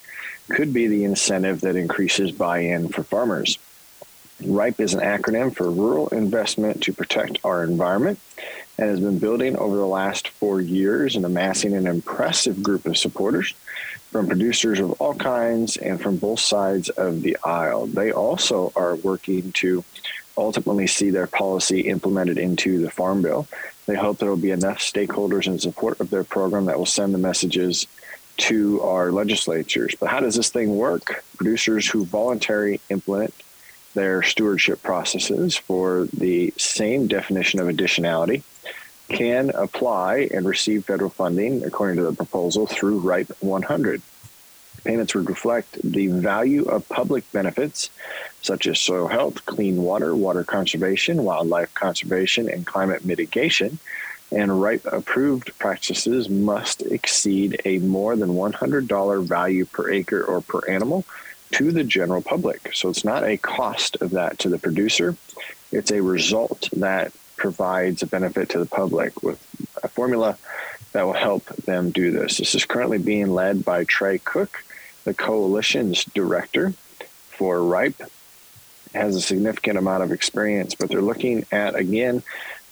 could 0.51 0.75
be 0.75 0.89
the 0.89 1.05
incentive 1.05 1.63
that 1.63 1.75
increases 1.75 2.33
buy 2.33 2.59
in 2.59 2.89
for 2.89 3.03
farmers. 3.03 3.59
RIPE 4.45 4.81
is 4.81 4.93
an 4.93 5.01
acronym 5.01 5.57
for 5.57 5.71
Rural 5.71 6.09
Investment 6.09 6.83
to 6.83 6.93
Protect 6.93 7.39
Our 7.45 7.65
Environment 7.65 8.21
and 8.77 8.91
has 8.91 9.01
been 9.01 9.19
building 9.19 9.57
over 9.57 9.77
the 9.77 9.87
last 9.87 10.29
four 10.29 10.61
years 10.61 11.17
and 11.17 11.25
amassing 11.25 11.73
an 11.75 11.87
impressive 11.87 12.63
group 12.63 12.85
of 12.85 12.99
supporters 12.99 13.55
from 14.11 14.27
producers 14.27 14.81
of 14.81 14.93
all 15.01 15.15
kinds 15.15 15.79
and 15.79 15.99
from 15.99 16.19
both 16.19 16.41
sides 16.41 16.91
of 16.91 17.23
the 17.23 17.39
aisle. 17.43 17.87
They 17.87 18.13
also 18.13 18.71
are 18.77 18.97
working 18.97 19.53
to 19.53 19.83
ultimately 20.39 20.87
see 20.87 21.11
their 21.11 21.27
policy 21.27 21.81
implemented 21.81 22.39
into 22.39 22.81
the 22.81 22.91
Farm 22.91 23.23
Bill. 23.23 23.47
They 23.87 23.97
hope 23.97 24.19
there 24.19 24.31
will 24.31 24.37
be 24.37 24.51
enough 24.51 24.79
stakeholders 24.79 25.47
in 25.47 25.59
support 25.59 26.01
of 26.01 26.11
their 26.11 26.25
program 26.25 26.67
that 26.67 26.79
will 26.79 26.87
send 26.87 27.13
the 27.13 27.19
messages 27.19 27.87
to 28.39 28.81
our 28.83 29.11
legislatures. 29.11 29.95
But 29.99 30.11
how 30.11 30.21
does 30.21 30.37
this 30.37 30.51
thing 30.51 30.77
work? 30.77 31.25
Producers 31.37 31.87
who 31.89 32.05
voluntarily 32.05 32.81
implement 32.89 33.35
their 33.95 34.23
stewardship 34.23 34.83
processes 34.83 35.57
for 35.57 36.07
the 36.13 36.53
same 36.57 37.09
definition 37.09 37.59
of 37.59 37.67
additionality 37.67 38.43
can 39.09 39.51
apply 39.51 40.29
and 40.33 40.47
receive 40.47 40.85
federal 40.85 41.11
funding 41.11 41.65
according 41.65 41.97
to 41.97 42.03
the 42.03 42.13
proposal 42.13 42.67
through 42.67 42.99
RIPE 42.99 43.33
100. 43.41 44.03
Payments 44.85 45.15
would 45.15 45.29
reflect 45.29 45.81
the 45.83 46.09
value 46.09 46.65
of 46.65 46.89
public 46.89 47.31
benefits 47.33 47.91
such 48.43 48.67
as 48.67 48.79
soil 48.79 49.09
health, 49.09 49.45
clean 49.47 49.83
water, 49.83 50.15
water 50.15 50.45
conservation, 50.45 51.25
wildlife 51.25 51.73
conservation, 51.75 52.49
and 52.49 52.67
climate 52.67 53.05
mitigation. 53.05 53.79
And 54.31 54.61
RIPE 54.61 54.87
approved 54.87 55.59
practices 55.59 56.29
must 56.29 56.83
exceed 56.83 57.61
a 57.65 57.79
more 57.79 58.15
than 58.15 58.31
$100 58.31 59.25
value 59.25 59.65
per 59.65 59.91
acre 59.91 60.23
or 60.23 60.41
per 60.41 60.61
animal 60.69 61.05
to 61.53 61.73
the 61.73 61.85
general 61.85 62.21
public. 62.21 62.75
So 62.75 62.91
it's 62.91 63.05
not 63.05 63.25
a 63.25 63.39
cost 63.39 63.97
of 64.03 64.11
that 64.11 64.39
to 64.41 64.49
the 64.49 64.59
producer, 64.59 65.17
it's 65.73 65.91
a 65.91 66.03
result 66.03 66.69
that 66.77 67.13
provides 67.37 68.03
a 68.03 68.07
benefit 68.07 68.51
to 68.51 68.59
the 68.59 68.67
public 68.67 69.23
with 69.23 69.39
a 69.83 69.89
formula 69.89 70.37
that 70.93 71.05
will 71.05 71.13
help 71.13 71.47
them 71.57 71.91
do 71.91 72.11
this. 72.11 72.39
This 72.39 72.55
is 72.55 72.65
currently 72.65 72.99
being 72.99 73.29
led 73.29 73.65
by 73.65 73.85
Trey 73.85 74.19
Cook, 74.19 74.65
the 75.09 75.15
coalition's 75.15 76.05
director 76.05 76.75
for 77.31 77.63
RIPE. 77.63 78.03
Has 78.95 79.17
a 79.17 79.23
significant 79.23 79.79
amount 79.79 80.03
of 80.03 80.13
experience, 80.13 80.75
but 80.75 80.91
they're 80.91 81.01
looking 81.01 81.47
at 81.51 81.75
again 81.75 82.23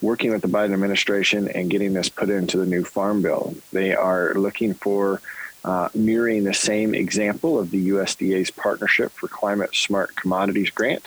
working 0.03 0.31
with 0.33 0.43
the 0.43 0.49
Biden 0.49 0.75
administration 0.75 1.49
and 1.49 1.71
getting 1.71 1.95
this 1.95 2.11
put 2.11 2.29
into 2.29 2.59
the 2.59 2.67
new 2.67 2.85
farm 2.85 3.23
bill. 3.23 3.55
They 3.73 3.95
are 3.95 4.35
looking 4.35 4.75
for 4.75 5.23
uh, 5.65 5.89
mirroring 5.95 6.45
the 6.45 6.53
same 6.53 6.95
example 6.95 7.59
of 7.59 7.71
the 7.71 7.89
USDA's 7.89 8.51
Partnership 8.51 9.13
for 9.13 9.29
Climate 9.29 9.75
Smart 9.75 10.15
Commodities 10.15 10.71
grant, 10.71 11.07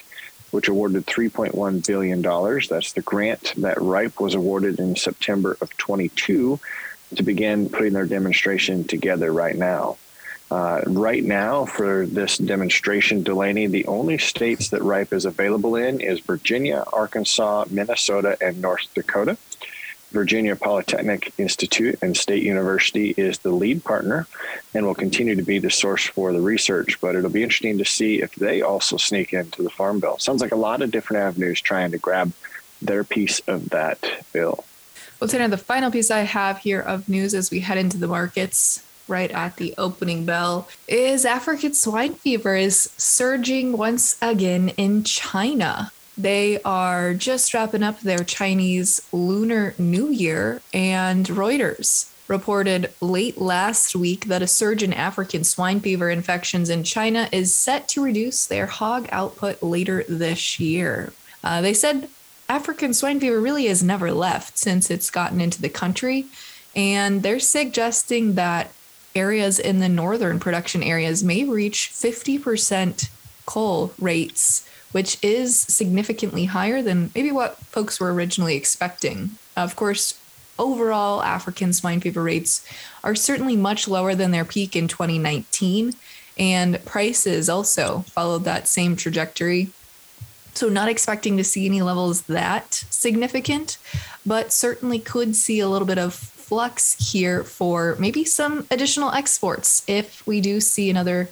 which 0.50 0.68
awarded 0.68 1.06
$3.1 1.06 1.86
billion. 1.86 2.22
That's 2.24 2.94
the 2.94 3.02
grant 3.02 3.54
that 3.58 3.80
RIPE 3.80 4.20
was 4.20 4.34
awarded 4.34 4.80
in 4.80 4.96
September 4.96 5.58
of 5.62 5.78
22 5.78 6.60
to 7.16 7.24
begin 7.24 7.70
putting 7.70 7.94
their 7.94 8.08
demonstration 8.08 8.84
together 8.84 9.32
right 9.32 9.56
now. 9.56 9.98
Uh, 10.52 10.82
right 10.88 11.24
now, 11.24 11.66
for 11.66 12.08
this 12.08 12.38
demonstration, 12.40 13.22
Delaney, 13.22 13.68
the 13.68 13.86
only 13.86 14.18
states 14.18 14.70
that 14.70 14.82
RIPE 14.82 15.14
is 15.14 15.26
available 15.26 15.76
in 15.76 16.02
is 16.02 16.20
Virginia, 16.22 16.84
Arkansas, 16.92 17.66
Minnesota, 17.70 18.36
and 18.42 18.60
North 18.60 18.88
Dakota. 18.96 19.38
Virginia 20.12 20.56
Polytechnic 20.56 21.34
Institute 21.38 22.00
and 22.02 22.18
State 22.18 22.42
University 22.42 23.12
is 23.12 23.38
the 23.40 23.52
lead 23.52 23.84
partner 23.84 24.26
and 24.74 24.86
will 24.86 24.96
continue 24.96 25.36
to 25.36 25.44
be 25.44 25.60
the 25.60 25.70
source 25.70 26.08
for 26.08 26.34
the 26.34 26.42
research. 26.42 27.00
But 27.00 27.16
it'll 27.16 27.30
be 27.30 27.44
interesting 27.44 27.78
to 27.78 27.86
see 27.86 28.22
if 28.22 28.34
they 28.34 28.64
also 28.64 28.98
sneak 28.98 29.34
into 29.34 29.62
the 29.62 29.70
Farm 29.70 30.00
Bill. 30.00 30.18
Sounds 30.18 30.42
like 30.42 30.52
a 30.52 30.56
lot 30.56 30.82
of 30.82 30.90
different 30.90 31.22
avenues 31.22 31.62
trying 31.62 31.92
to 31.92 32.00
grab 32.00 32.34
their 32.82 33.04
piece 33.04 33.40
of 33.42 33.70
that 33.70 34.00
bill. 34.34 34.64
Well, 35.20 35.28
Tanner, 35.28 35.50
the 35.50 35.58
final 35.58 35.92
piece 35.92 36.10
I 36.10 36.22
have 36.22 36.60
here 36.60 36.80
of 36.80 37.10
news 37.10 37.36
as 37.36 37.52
we 37.52 37.60
head 37.60 37.78
into 37.78 37.98
the 37.98 38.08
markets 38.08 38.84
right 39.10 39.32
at 39.32 39.58
the 39.58 39.74
opening 39.78 40.26
bell 40.26 40.70
is 40.88 41.26
African 41.26 41.74
swine 41.74 42.14
fever 42.14 42.56
is 42.56 42.94
surging 42.98 43.78
once 43.78 44.18
again 44.22 44.70
in 44.78 45.04
China. 45.04 45.92
They 46.18 46.62
are 46.64 47.14
just 47.14 47.54
wrapping 47.54 47.84
up 47.84 48.02
their 48.02 48.24
Chinese 48.24 49.02
Lunar 49.12 49.74
New 49.78 50.10
Year, 50.10 50.62
and 50.74 51.26
Reuters 51.26 52.12
reported 52.28 52.94
late 53.02 53.40
last 53.40 53.96
week 53.96 54.26
that 54.26 54.42
a 54.42 54.48
surge 54.48 54.84
in 54.84 54.94
African 54.94 55.44
swine 55.44 55.80
fever 55.80 56.10
infections 56.10 56.70
in 56.70 56.84
China 56.84 57.28
is 57.32 57.54
set 57.54 57.88
to 57.90 58.04
reduce 58.04 58.46
their 58.46 58.68
hog 58.68 59.08
output 59.12 59.64
later 59.64 60.04
this 60.08 60.60
year. 60.60 61.14
Uh, 61.44 61.62
they 61.62 61.74
said 61.74 62.10
African 62.50 62.94
swine 62.94 63.20
fever 63.20 63.40
really 63.40 63.68
has 63.68 63.82
never 63.82 64.12
left 64.12 64.58
since 64.58 64.92
it's 64.92 65.10
gotten 65.10 65.40
into 65.40 65.62
the 65.62 65.70
country, 65.70 66.26
and 66.76 67.24
they're 67.24 67.40
suggesting 67.40 68.36
that 68.36 68.72
areas 69.16 69.60
in 69.60 69.80
the 69.80 69.90
northern 69.90 70.40
production 70.40 70.84
areas 70.84 71.24
may 71.24 71.44
reach 71.44 71.92
50% 71.94 73.10
cull 73.46 73.92
rates 74.00 74.68
which 74.92 75.18
is 75.22 75.60
significantly 75.60 76.46
higher 76.46 76.82
than 76.82 77.12
maybe 77.14 77.32
what 77.32 77.58
folks 77.58 78.00
were 78.00 78.14
originally 78.14 78.56
expecting. 78.56 79.32
Of 79.56 79.76
course, 79.76 80.20
overall 80.58 81.22
African 81.22 81.74
swine 81.74 82.02
fever 82.02 82.24
rates 82.24 82.66
are 83.04 83.16
certainly 83.16 83.56
much 83.56 83.88
lower 83.88 84.16
than 84.16 84.32
their 84.32 84.46
peak 84.46 84.76
in 84.76 84.88
2019, 84.88 85.94
and 86.38 86.84
prices 86.86 87.50
also 87.50 88.00
followed 88.08 88.46
that 88.46 88.68
same 88.68 88.96
trajectory. 88.96 89.70
So, 90.56 90.68
not 90.68 90.90
expecting 90.90 91.38
to 91.38 91.44
see 91.44 91.66
any 91.66 91.82
levels 91.82 92.24
that 92.24 92.74
significant, 92.90 93.78
but 94.26 94.52
certainly 94.52 95.00
could 95.00 95.36
see 95.36 95.60
a 95.60 95.70
little 95.70 95.88
bit 95.88 96.00
of 96.00 96.16
flux 96.50 97.12
here 97.12 97.44
for 97.44 97.96
maybe 98.00 98.26
some 98.26 98.66
additional 98.72 99.12
exports 99.12 99.84
if 99.88 100.26
we 100.26 100.42
do 100.42 100.60
see 100.60 100.90
another 100.90 101.30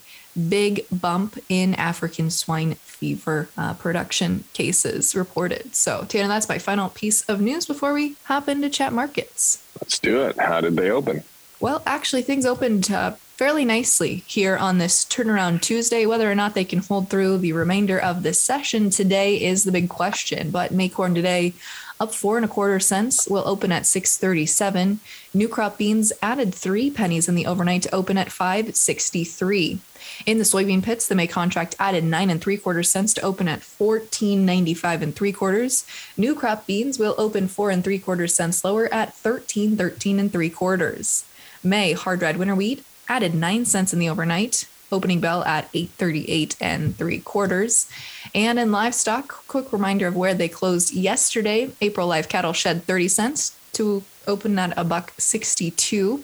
big 0.48 0.86
bump 0.92 1.40
in 1.50 1.74
African 1.74 2.30
swine 2.30 2.76
fever 2.76 3.50
uh, 3.58 3.74
production 3.74 4.44
cases 4.54 5.16
reported. 5.16 5.76
So, 5.76 6.06
Tanner, 6.08 6.28
that's 6.28 6.48
my 6.48 6.60
final 6.60 6.90
piece 6.90 7.24
of 7.24 7.42
news 7.42 7.66
before 7.66 7.94
we 7.94 8.16
hop 8.26 8.48
into 8.48 8.70
chat 8.70 8.94
markets. 8.94 9.64
Let's 9.82 9.98
do 9.98 10.22
it. 10.22 10.40
How 10.40 10.62
did 10.62 10.76
they 10.76 10.92
open? 10.92 11.24
Well, 11.60 11.82
actually, 11.88 12.22
things 12.22 12.46
opened 12.46 12.92
uh, 12.92 13.12
fairly 13.12 13.66
nicely 13.66 14.24
here 14.28 14.56
on 14.56 14.78
this 14.78 15.04
turnaround 15.04 15.62
Tuesday. 15.62 16.06
Whether 16.06 16.32
or 16.32 16.36
not 16.36 16.54
they 16.54 16.66
can 16.66 16.80
hold 16.80 17.10
through 17.10 17.40
the 17.40 17.54
remainder 17.54 18.00
of 18.00 18.22
this 18.22 18.40
session 18.40 18.92
today 18.92 19.44
is 19.44 19.64
the 19.64 19.72
big 19.72 19.90
question. 19.90 20.52
But 20.52 20.72
Maycorn 20.72 21.16
today 21.16 21.54
up 22.00 22.14
four 22.14 22.38
and 22.38 22.46
a 22.46 22.48
quarter 22.48 22.80
cents 22.80 23.28
will 23.28 23.48
open 23.48 23.72
at 23.72 23.86
637 23.86 25.00
new 25.34 25.48
crop 25.48 25.78
beans 25.78 26.14
added 26.22 26.54
three 26.54 26.90
pennies 26.90 27.28
in 27.28 27.36
the 27.36 27.46
overnight 27.46 27.84
to 27.84 27.96
open 27.96 28.18
at 28.18 28.32
563 28.32 29.80
in 30.26 30.38
the 30.38 30.44
soybean 30.44 30.84
pits, 30.84 31.08
the 31.08 31.16
May 31.16 31.28
contract 31.28 31.76
added 31.80 32.04
nine 32.04 32.30
and 32.30 32.42
three 32.42 32.58
quarters 32.58 32.90
cents 32.90 33.14
to 33.16 33.22
open 33.22 33.48
at 33.48 33.64
fourteen 33.64 34.46
ninety 34.46 34.74
five 34.74 35.02
and 35.02 35.16
three 35.16 35.32
quarters. 35.32 35.86
New 36.16 36.36
crop 36.36 36.66
beans 36.66 37.00
will 37.00 37.16
open 37.18 37.48
four 37.48 37.70
and 37.70 37.84
three 37.84 38.00
quarters 38.00 38.34
cents 38.34 38.64
lower 38.64 38.92
at 38.94 39.14
thirteen 39.14 39.78
thirteen 39.78 40.20
and 40.20 40.32
three 40.32 40.50
quarters. 40.50 41.26
May 41.64 41.94
hard 41.94 42.22
red 42.22 42.38
winter 42.38 42.56
wheat 42.56 42.84
added 43.10 43.34
nine 43.34 43.66
cents 43.66 43.94
in 43.94 44.00
the 44.00 44.10
overnight, 44.10 44.68
opening 44.92 45.20
bell 45.20 45.44
at 45.44 45.70
838 45.74 46.56
and 46.62 46.96
three 46.96 47.20
quarters. 47.20 47.90
And 48.34 48.60
in 48.60 48.72
livestock, 48.72 49.48
quick 49.48 49.72
reminder 49.74 50.08
of 50.08 50.16
where 50.16 50.34
they 50.34 50.48
closed 50.48 50.94
yesterday. 50.94 51.72
April 51.82 52.08
live 52.08 52.30
cattle 52.30 52.54
shed 52.54 52.84
30 52.84 53.08
cents 53.08 53.58
to 53.74 54.04
open 54.28 54.58
at 54.60 54.78
a 54.78 54.84
buck 54.84 55.14
62. 55.18 56.24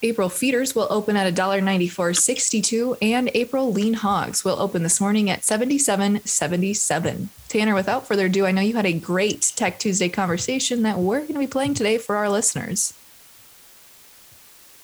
April 0.00 0.28
feeders 0.28 0.76
will 0.76 0.86
open 0.90 1.16
at 1.16 1.32
$1.9462 1.34 2.96
and 3.02 3.30
April 3.34 3.72
lean 3.72 3.94
hogs 3.94 4.44
will 4.44 4.60
open 4.60 4.84
this 4.84 5.00
morning 5.00 5.28
at 5.28 5.40
77.77. 5.40 7.28
Tanner, 7.48 7.74
without 7.74 8.06
further 8.06 8.26
ado, 8.26 8.46
I 8.46 8.52
know 8.52 8.60
you 8.60 8.74
had 8.74 8.86
a 8.86 8.92
great 8.92 9.52
Tech 9.56 9.80
Tuesday 9.80 10.08
conversation 10.08 10.82
that 10.82 10.98
we're 10.98 11.20
going 11.20 11.32
to 11.32 11.40
be 11.40 11.46
playing 11.48 11.74
today 11.74 11.98
for 11.98 12.14
our 12.14 12.28
listeners. 12.28 12.94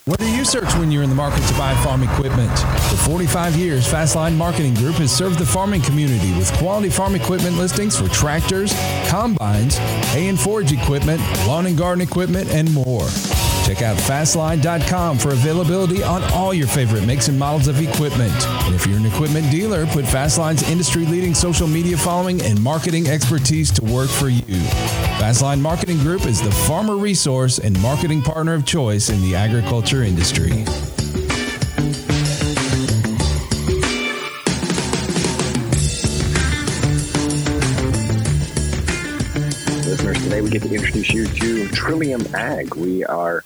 What 0.06 0.18
do 0.18 0.30
you 0.30 0.44
search 0.44 0.70
when 0.74 0.92
you're 0.92 1.02
in 1.02 1.08
the 1.08 1.16
market 1.16 1.42
to 1.48 1.54
buy 1.54 1.74
farm 1.76 2.02
equipment? 2.02 2.50
For 2.58 2.96
45 3.08 3.56
years, 3.56 3.90
Fastline 3.90 4.36
Marketing 4.36 4.74
Group 4.74 4.96
has 4.96 5.10
served 5.10 5.38
the 5.38 5.46
farming 5.46 5.80
community 5.80 6.30
with 6.36 6.52
quality 6.58 6.90
farm 6.90 7.14
equipment 7.14 7.56
listings 7.56 7.98
for 7.98 8.06
tractors, 8.08 8.74
combines, 9.08 9.76
hay 10.12 10.28
and 10.28 10.38
forage 10.38 10.72
equipment, 10.72 11.22
lawn 11.46 11.64
and 11.64 11.78
garden 11.78 12.02
equipment, 12.02 12.50
and 12.50 12.70
more. 12.74 13.08
Check 13.64 13.80
out 13.80 13.96
fastline.com 13.96 15.16
for 15.16 15.30
availability 15.30 16.02
on 16.02 16.22
all 16.34 16.52
your 16.52 16.66
favorite 16.66 17.06
makes 17.06 17.28
and 17.28 17.38
models 17.38 17.66
of 17.66 17.80
equipment. 17.80 18.34
And 18.66 18.74
if 18.74 18.86
you're 18.86 18.98
an 18.98 19.06
equipment 19.06 19.50
dealer, 19.50 19.86
put 19.86 20.04
Fastline's 20.04 20.68
industry 20.68 21.06
leading 21.06 21.32
social 21.32 21.66
media 21.66 21.96
following 21.96 22.42
and 22.42 22.62
marketing 22.62 23.08
expertise 23.08 23.70
to 23.72 23.84
work 23.86 24.10
for 24.10 24.28
you. 24.28 24.60
Fastline 25.18 25.60
Marketing 25.60 25.98
Group 25.98 26.26
is 26.26 26.42
the 26.42 26.50
farmer 26.50 26.96
resource 26.96 27.60
and 27.60 27.80
marketing 27.80 28.20
partner 28.20 28.52
of 28.52 28.66
choice 28.66 29.10
in 29.10 29.22
the 29.22 29.36
agriculture 29.36 30.02
industry. 30.02 30.50
Listeners, 39.86 40.22
today 40.24 40.40
we 40.40 40.50
get 40.50 40.62
to 40.62 40.74
introduce 40.74 41.10
you 41.12 41.26
to 41.28 41.68
Trillium 41.68 42.26
Ag. 42.34 42.74
We 42.74 43.04
are 43.04 43.44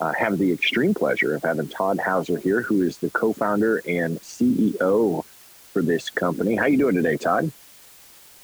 uh, 0.00 0.12
have 0.14 0.38
the 0.38 0.50
extreme 0.50 0.94
pleasure 0.94 1.34
of 1.34 1.42
having 1.42 1.68
Todd 1.68 2.00
Hauser 2.00 2.38
here, 2.38 2.62
who 2.62 2.82
is 2.82 2.98
the 2.98 3.10
co-founder 3.10 3.82
and 3.86 4.18
CEO 4.20 5.24
for 5.72 5.82
this 5.82 6.08
company. 6.08 6.56
How 6.56 6.62
are 6.62 6.68
you 6.68 6.78
doing 6.78 6.96
today, 6.96 7.18
Todd? 7.18 7.52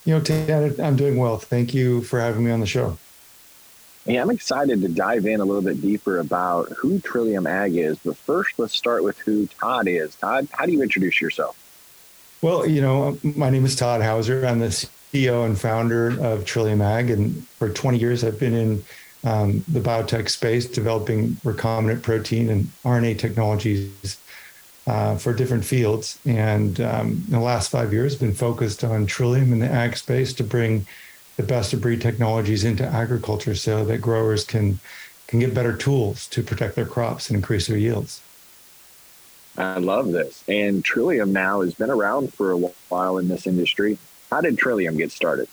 You 0.08 0.14
know, 0.14 0.20
Ted, 0.22 0.80
I'm 0.80 0.96
doing 0.96 1.18
well. 1.18 1.36
Thank 1.36 1.74
you 1.74 2.00
for 2.00 2.18
having 2.18 2.42
me 2.42 2.50
on 2.50 2.60
the 2.60 2.66
show. 2.66 2.96
Yeah, 4.06 4.22
I'm 4.22 4.30
excited 4.30 4.80
to 4.80 4.88
dive 4.88 5.26
in 5.26 5.38
a 5.38 5.44
little 5.44 5.60
bit 5.60 5.82
deeper 5.82 6.18
about 6.18 6.70
who 6.70 6.98
Trillium 6.98 7.46
Ag 7.46 7.76
is. 7.76 7.98
But 7.98 8.16
first, 8.16 8.58
let's 8.58 8.74
start 8.74 9.04
with 9.04 9.18
who 9.18 9.48
Todd 9.48 9.86
is. 9.86 10.14
Todd, 10.14 10.48
how 10.50 10.64
do 10.64 10.72
you 10.72 10.80
introduce 10.80 11.20
yourself? 11.20 11.58
Well, 12.40 12.66
you 12.66 12.80
know, 12.80 13.18
my 13.22 13.50
name 13.50 13.66
is 13.66 13.76
Todd 13.76 14.00
Hauser. 14.00 14.46
I'm 14.46 14.60
the 14.60 14.68
CEO 14.68 15.44
and 15.44 15.60
founder 15.60 16.18
of 16.24 16.46
Trillium 16.46 16.80
Ag, 16.80 17.10
and 17.10 17.46
for 17.46 17.68
20 17.68 17.98
years 17.98 18.24
I've 18.24 18.40
been 18.40 18.54
in 18.54 18.84
um, 19.24 19.62
the 19.68 19.80
biotech 19.80 20.30
space, 20.30 20.64
developing 20.64 21.32
recombinant 21.44 22.00
protein 22.00 22.48
and 22.48 22.64
RNA 22.82 23.18
technologies 23.18 24.16
uh, 24.88 25.16
for 25.16 25.34
different 25.34 25.64
fields. 25.64 26.18
And 26.24 26.80
um, 26.80 27.22
the 27.28 27.38
last 27.38 27.70
five 27.70 27.92
years, 27.92 28.16
been 28.16 28.32
focused 28.32 28.82
on 28.82 29.06
Trillium 29.06 29.52
in 29.52 29.58
the 29.58 29.70
ag 29.70 29.96
space 29.96 30.32
to 30.34 30.44
bring 30.44 30.86
the 31.36 31.42
best 31.42 31.72
of 31.72 31.82
breed 31.82 32.00
technologies 32.00 32.64
into 32.64 32.84
agriculture, 32.84 33.54
so 33.54 33.84
that 33.84 34.00
growers 34.00 34.44
can 34.44 34.80
can 35.26 35.40
get 35.40 35.52
better 35.52 35.76
tools 35.76 36.26
to 36.28 36.42
protect 36.42 36.74
their 36.74 36.86
crops 36.86 37.28
and 37.28 37.36
increase 37.36 37.66
their 37.66 37.76
yields. 37.76 38.22
I 39.58 39.78
love 39.78 40.10
this. 40.12 40.42
And 40.48 40.82
Trillium 40.82 41.32
now 41.32 41.60
has 41.60 41.74
been 41.74 41.90
around 41.90 42.32
for 42.32 42.52
a 42.52 42.56
while 42.56 43.18
in 43.18 43.28
this 43.28 43.46
industry. 43.46 43.98
How 44.30 44.40
did 44.40 44.56
Trillium 44.56 44.96
get 44.96 45.12
started? 45.12 45.48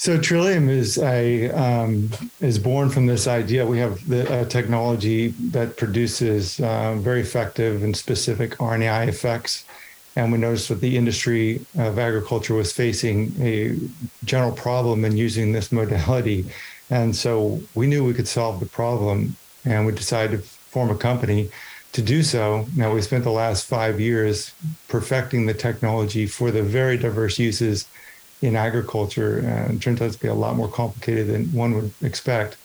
So 0.00 0.18
Trillium 0.18 0.70
is 0.70 0.96
a 0.96 1.50
um, 1.50 2.08
is 2.40 2.58
born 2.58 2.88
from 2.88 3.04
this 3.04 3.26
idea. 3.26 3.66
We 3.66 3.76
have 3.80 4.08
the 4.08 4.46
technology 4.48 5.34
that 5.52 5.76
produces 5.76 6.58
uh, 6.58 6.94
very 6.94 7.20
effective 7.20 7.82
and 7.82 7.94
specific 7.94 8.52
RNAi 8.52 9.08
effects, 9.08 9.66
and 10.16 10.32
we 10.32 10.38
noticed 10.38 10.70
that 10.70 10.80
the 10.80 10.96
industry 10.96 11.60
of 11.76 11.98
agriculture 11.98 12.54
was 12.54 12.72
facing 12.72 13.34
a 13.42 13.76
general 14.24 14.52
problem 14.52 15.04
in 15.04 15.18
using 15.18 15.52
this 15.52 15.70
modality, 15.70 16.46
and 16.88 17.14
so 17.14 17.60
we 17.74 17.86
knew 17.86 18.02
we 18.02 18.14
could 18.14 18.26
solve 18.26 18.58
the 18.58 18.64
problem, 18.64 19.36
and 19.66 19.84
we 19.84 19.92
decided 19.92 20.40
to 20.40 20.48
form 20.48 20.88
a 20.88 20.96
company 20.96 21.50
to 21.92 22.00
do 22.00 22.22
so. 22.22 22.64
Now 22.74 22.90
we 22.94 23.02
spent 23.02 23.24
the 23.24 23.32
last 23.32 23.66
five 23.66 24.00
years 24.00 24.54
perfecting 24.88 25.44
the 25.44 25.52
technology 25.52 26.26
for 26.26 26.50
the 26.50 26.62
very 26.62 26.96
diverse 26.96 27.38
uses 27.38 27.86
in 28.42 28.56
agriculture. 28.56 29.38
And 29.38 29.76
it 29.76 29.82
turns 29.82 30.00
out 30.00 30.12
to 30.12 30.18
be 30.18 30.28
a 30.28 30.34
lot 30.34 30.56
more 30.56 30.68
complicated 30.68 31.28
than 31.28 31.52
one 31.52 31.74
would 31.74 31.92
expect. 32.02 32.56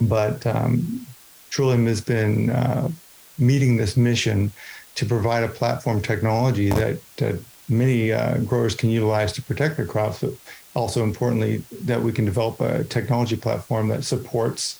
But 0.00 0.46
um, 0.46 1.06
Trillium 1.50 1.86
has 1.86 2.00
been 2.00 2.50
uh, 2.50 2.90
meeting 3.38 3.76
this 3.76 3.96
mission 3.96 4.52
to 4.96 5.06
provide 5.06 5.44
a 5.44 5.48
platform 5.48 6.00
technology 6.00 6.70
that, 6.70 6.98
that 7.16 7.40
many 7.68 8.12
uh, 8.12 8.38
growers 8.38 8.74
can 8.74 8.90
utilize 8.90 9.32
to 9.32 9.42
protect 9.42 9.76
their 9.76 9.86
crops, 9.86 10.20
but 10.20 10.32
also 10.74 11.02
importantly, 11.02 11.62
that 11.82 12.02
we 12.02 12.12
can 12.12 12.24
develop 12.24 12.60
a 12.60 12.84
technology 12.84 13.36
platform 13.36 13.88
that 13.88 14.04
supports 14.04 14.78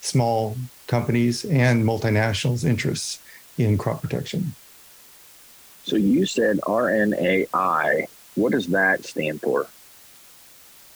small 0.00 0.56
companies 0.86 1.44
and 1.44 1.84
multinationals' 1.84 2.64
interests 2.64 3.20
in 3.58 3.76
crop 3.78 4.02
protection. 4.02 4.54
So 5.84 5.96
you 5.96 6.26
said 6.26 6.60
RNAi. 6.62 8.06
What 8.34 8.52
does 8.52 8.66
that 8.68 9.04
stand 9.04 9.40
for? 9.40 9.66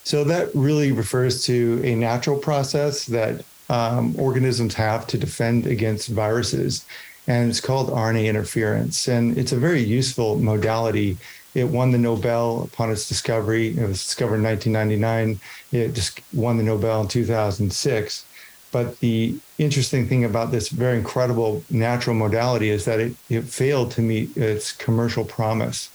So 0.04 0.24
that 0.24 0.54
really 0.54 0.92
refers 0.92 1.44
to 1.46 1.80
a 1.84 1.94
natural 1.94 2.38
process 2.38 3.06
that 3.06 3.44
um, 3.68 4.14
organisms 4.18 4.74
have 4.74 5.06
to 5.08 5.18
defend 5.18 5.66
against 5.66 6.08
viruses. 6.08 6.84
And 7.26 7.50
it's 7.50 7.60
called 7.60 7.90
RNA 7.90 8.26
interference. 8.26 9.06
And 9.08 9.38
it's 9.38 9.52
a 9.52 9.56
very 9.56 9.82
useful 9.82 10.36
modality. 10.36 11.18
It 11.54 11.64
won 11.64 11.90
the 11.90 11.98
Nobel 11.98 12.62
upon 12.62 12.90
its 12.90 13.08
discovery. 13.08 13.68
It 13.68 13.86
was 13.86 14.02
discovered 14.02 14.36
in 14.36 14.42
1999. 14.42 15.40
It 15.72 15.94
just 15.94 16.20
won 16.32 16.56
the 16.56 16.62
Nobel 16.62 17.02
in 17.02 17.08
2006. 17.08 18.24
But 18.72 19.00
the 19.00 19.36
interesting 19.58 20.06
thing 20.06 20.24
about 20.24 20.52
this 20.52 20.68
very 20.68 20.96
incredible 20.96 21.64
natural 21.70 22.14
modality 22.14 22.70
is 22.70 22.84
that 22.84 23.00
it, 23.00 23.14
it 23.28 23.42
failed 23.42 23.90
to 23.92 24.00
meet 24.00 24.36
its 24.36 24.72
commercial 24.72 25.24
promise. 25.24 25.90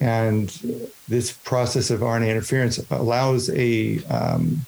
And 0.00 0.48
this 1.08 1.32
process 1.32 1.90
of 1.90 2.00
RNA 2.00 2.30
interference 2.30 2.78
allows 2.90 3.50
a 3.50 4.02
um, 4.04 4.64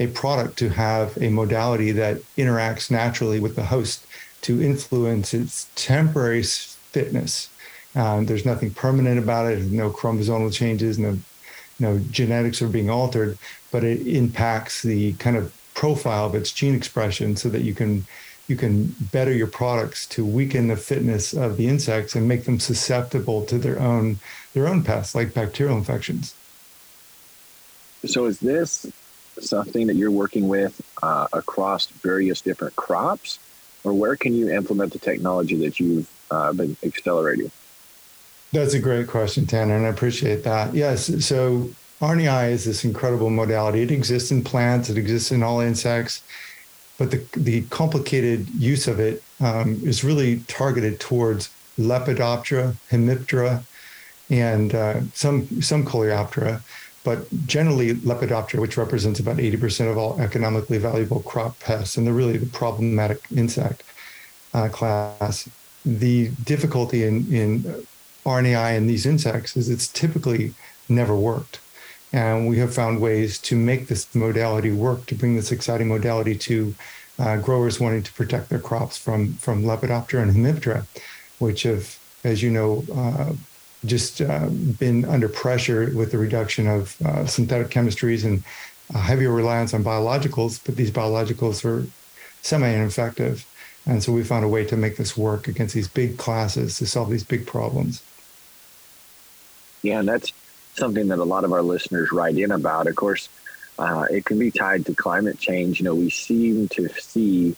a 0.00 0.06
product 0.08 0.58
to 0.58 0.68
have 0.70 1.16
a 1.18 1.28
modality 1.28 1.92
that 1.92 2.16
interacts 2.36 2.90
naturally 2.90 3.38
with 3.38 3.54
the 3.56 3.64
host 3.64 4.06
to 4.42 4.62
influence 4.62 5.32
its 5.32 5.68
temporary 5.76 6.42
fitness. 6.42 7.48
Um, 7.94 8.26
there's 8.26 8.44
nothing 8.44 8.72
permanent 8.72 9.18
about 9.18 9.52
it. 9.52 9.62
No 9.70 9.90
chromosomal 9.90 10.52
changes. 10.52 10.98
No 10.98 11.18
no 11.80 11.98
genetics 12.10 12.62
are 12.62 12.68
being 12.68 12.90
altered, 12.90 13.36
but 13.70 13.82
it 13.84 14.06
impacts 14.06 14.82
the 14.82 15.12
kind 15.14 15.36
of 15.36 15.52
profile 15.74 16.26
of 16.26 16.34
its 16.34 16.52
gene 16.52 16.74
expression 16.74 17.36
so 17.36 17.48
that 17.48 17.62
you 17.62 17.74
can 17.74 18.06
you 18.46 18.56
can 18.56 18.94
better 19.10 19.32
your 19.32 19.46
products 19.46 20.06
to 20.06 20.24
weaken 20.24 20.68
the 20.68 20.76
fitness 20.76 21.32
of 21.32 21.56
the 21.56 21.66
insects 21.66 22.14
and 22.14 22.28
make 22.28 22.44
them 22.44 22.60
susceptible 22.60 23.44
to 23.46 23.58
their 23.58 23.80
own 23.80 24.18
their 24.54 24.68
own 24.68 24.82
pests 24.82 25.14
like 25.14 25.34
bacterial 25.34 25.76
infections. 25.76 26.34
So 28.06 28.26
is 28.26 28.38
this 28.40 28.86
something 29.40 29.86
that 29.88 29.96
you're 29.96 30.10
working 30.10 30.48
with 30.48 30.80
uh, 31.02 31.26
across 31.32 31.86
various 31.86 32.40
different 32.40 32.76
crops, 32.76 33.38
or 33.82 33.92
where 33.92 34.16
can 34.16 34.34
you 34.34 34.50
implement 34.50 34.92
the 34.92 34.98
technology 34.98 35.56
that 35.56 35.80
you've 35.80 36.08
uh, 36.30 36.52
been 36.52 36.76
accelerating? 36.82 37.50
That's 38.52 38.74
a 38.74 38.78
great 38.78 39.08
question, 39.08 39.46
Tanner, 39.46 39.76
and 39.76 39.86
I 39.86 39.88
appreciate 39.88 40.44
that. 40.44 40.74
Yes, 40.74 41.26
so 41.26 41.70
RNAi 42.00 42.52
is 42.52 42.64
this 42.64 42.84
incredible 42.84 43.30
modality. 43.30 43.82
It 43.82 43.90
exists 43.90 44.30
in 44.30 44.44
plants, 44.44 44.88
it 44.88 44.96
exists 44.96 45.32
in 45.32 45.42
all 45.42 45.60
insects, 45.60 46.22
but 46.96 47.10
the, 47.10 47.26
the 47.36 47.62
complicated 47.62 48.48
use 48.50 48.86
of 48.86 49.00
it 49.00 49.22
um, 49.40 49.80
is 49.82 50.04
really 50.04 50.40
targeted 50.46 51.00
towards 51.00 51.50
Lepidoptera, 51.78 52.76
Hemiptera, 52.90 53.64
and 54.30 54.74
uh, 54.74 55.00
some 55.12 55.60
some 55.60 55.84
Coleoptera, 55.84 56.62
but 57.04 57.28
generally 57.46 57.94
Lepidoptera, 57.94 58.60
which 58.60 58.76
represents 58.76 59.20
about 59.20 59.36
80% 59.36 59.90
of 59.90 59.98
all 59.98 60.20
economically 60.20 60.78
valuable 60.78 61.20
crop 61.20 61.58
pests, 61.60 61.96
and 61.96 62.06
they're 62.06 62.14
really 62.14 62.38
the 62.38 62.46
problematic 62.46 63.20
insect 63.34 63.82
uh, 64.54 64.68
class. 64.68 65.48
The 65.84 66.30
difficulty 66.42 67.04
in, 67.04 67.32
in 67.32 67.86
RNAi 68.24 68.76
in 68.76 68.86
these 68.86 69.04
insects 69.04 69.56
is 69.56 69.68
it's 69.68 69.86
typically 69.86 70.54
never 70.88 71.14
worked. 71.14 71.60
And 72.12 72.48
we 72.48 72.58
have 72.58 72.72
found 72.74 73.00
ways 73.00 73.38
to 73.40 73.56
make 73.56 73.88
this 73.88 74.14
modality 74.14 74.70
work, 74.70 75.04
to 75.06 75.14
bring 75.14 75.36
this 75.36 75.52
exciting 75.52 75.88
modality 75.88 76.36
to 76.36 76.74
uh, 77.18 77.36
growers 77.36 77.80
wanting 77.80 78.02
to 78.04 78.12
protect 78.12 78.48
their 78.48 78.60
crops 78.60 78.96
from, 78.96 79.34
from 79.34 79.64
Lepidoptera 79.64 80.22
and 80.22 80.32
Hemiptera, 80.32 80.86
which 81.38 81.64
have, 81.64 81.98
as 82.22 82.42
you 82.42 82.50
know, 82.50 82.84
uh, 82.94 83.32
just 83.86 84.20
uh, 84.20 84.46
been 84.46 85.04
under 85.04 85.28
pressure 85.28 85.90
with 85.94 86.12
the 86.12 86.18
reduction 86.18 86.66
of 86.66 87.00
uh, 87.02 87.26
synthetic 87.26 87.68
chemistries 87.68 88.24
and 88.24 88.42
heavier 88.98 89.30
reliance 89.30 89.74
on 89.74 89.82
biologicals, 89.82 90.60
but 90.64 90.76
these 90.76 90.90
biologicals 90.90 91.64
are 91.64 91.86
semi 92.42 92.68
ineffective. 92.68 93.46
And 93.86 94.02
so 94.02 94.12
we 94.12 94.24
found 94.24 94.44
a 94.44 94.48
way 94.48 94.64
to 94.64 94.76
make 94.76 94.96
this 94.96 95.16
work 95.16 95.46
against 95.48 95.74
these 95.74 95.88
big 95.88 96.16
classes 96.16 96.78
to 96.78 96.86
solve 96.86 97.10
these 97.10 97.24
big 97.24 97.46
problems. 97.46 98.02
Yeah, 99.82 99.98
and 99.98 100.08
that's 100.08 100.32
something 100.74 101.08
that 101.08 101.18
a 101.18 101.24
lot 101.24 101.44
of 101.44 101.52
our 101.52 101.62
listeners 101.62 102.10
write 102.10 102.38
in 102.38 102.50
about. 102.50 102.86
Of 102.86 102.96
course, 102.96 103.28
uh, 103.78 104.06
it 104.10 104.24
can 104.24 104.38
be 104.38 104.50
tied 104.50 104.86
to 104.86 104.94
climate 104.94 105.38
change. 105.38 105.80
You 105.80 105.84
know, 105.84 105.94
we 105.94 106.08
seem 106.08 106.68
to 106.68 106.88
see 106.88 107.56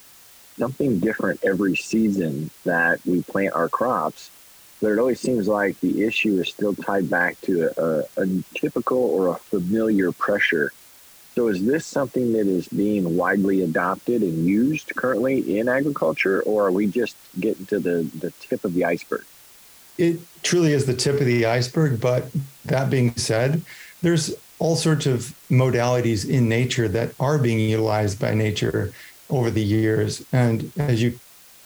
something 0.59 0.99
different 0.99 1.41
every 1.45 1.77
season 1.77 2.51
that 2.65 3.01
we 3.07 3.23
plant 3.23 3.55
our 3.55 3.69
crops, 3.69 4.31
but 4.81 4.93
it 4.93 4.99
always 4.99 5.21
seems 5.21 5.49
like 5.49 5.79
the 5.81 6.05
issue 6.05 6.41
is 6.41 6.49
still 6.49 6.75
tied 6.75 7.09
back 7.09 7.41
to 7.43 7.71
a, 7.79 8.23
a 8.23 8.27
typical 8.55 8.99
or 8.99 9.29
a 9.29 9.35
familiar 9.37 10.13
pressure. 10.13 10.73
So, 11.35 11.49
is 11.49 11.65
this 11.65 11.87
something 11.87 12.33
that 12.33 12.47
is 12.47 12.69
being 12.69 13.17
widely 13.17 13.63
adopted 13.63 14.23
and 14.23 14.47
used 14.47 14.95
currently 14.97 15.59
in 15.59 15.69
agriculture, 15.69 16.43
or 16.43 16.67
are 16.67 16.73
we 16.73 16.87
just 16.87 17.17
getting 17.39 17.67
to 17.67 17.79
the, 17.79 18.11
the 18.19 18.31
tip 18.41 18.65
of 18.65 18.75
the 18.75 18.85
iceberg? 18.85 19.25
It 19.99 20.21
truly 20.43 20.73
is 20.73 20.87
the 20.87 20.95
tip 20.95 21.21
of 21.21 21.27
the 21.27 21.47
iceberg. 21.47 22.01
But 22.01 22.31
that 22.65 22.91
being 22.91 23.15
said, 23.17 23.63
there's 24.03 24.35
all 24.59 24.77
sorts 24.77 25.07
of 25.07 25.35
modalities 25.51 26.29
in 26.29 26.49
nature 26.49 26.89
that 26.89 27.13
are 27.21 27.39
being 27.39 27.59
utilized 27.59 28.19
by 28.19 28.33
nature 28.33 28.93
over 29.29 29.51
the 29.51 29.63
years. 29.63 30.25
And 30.33 30.73
as 30.79 31.03
you 31.03 31.19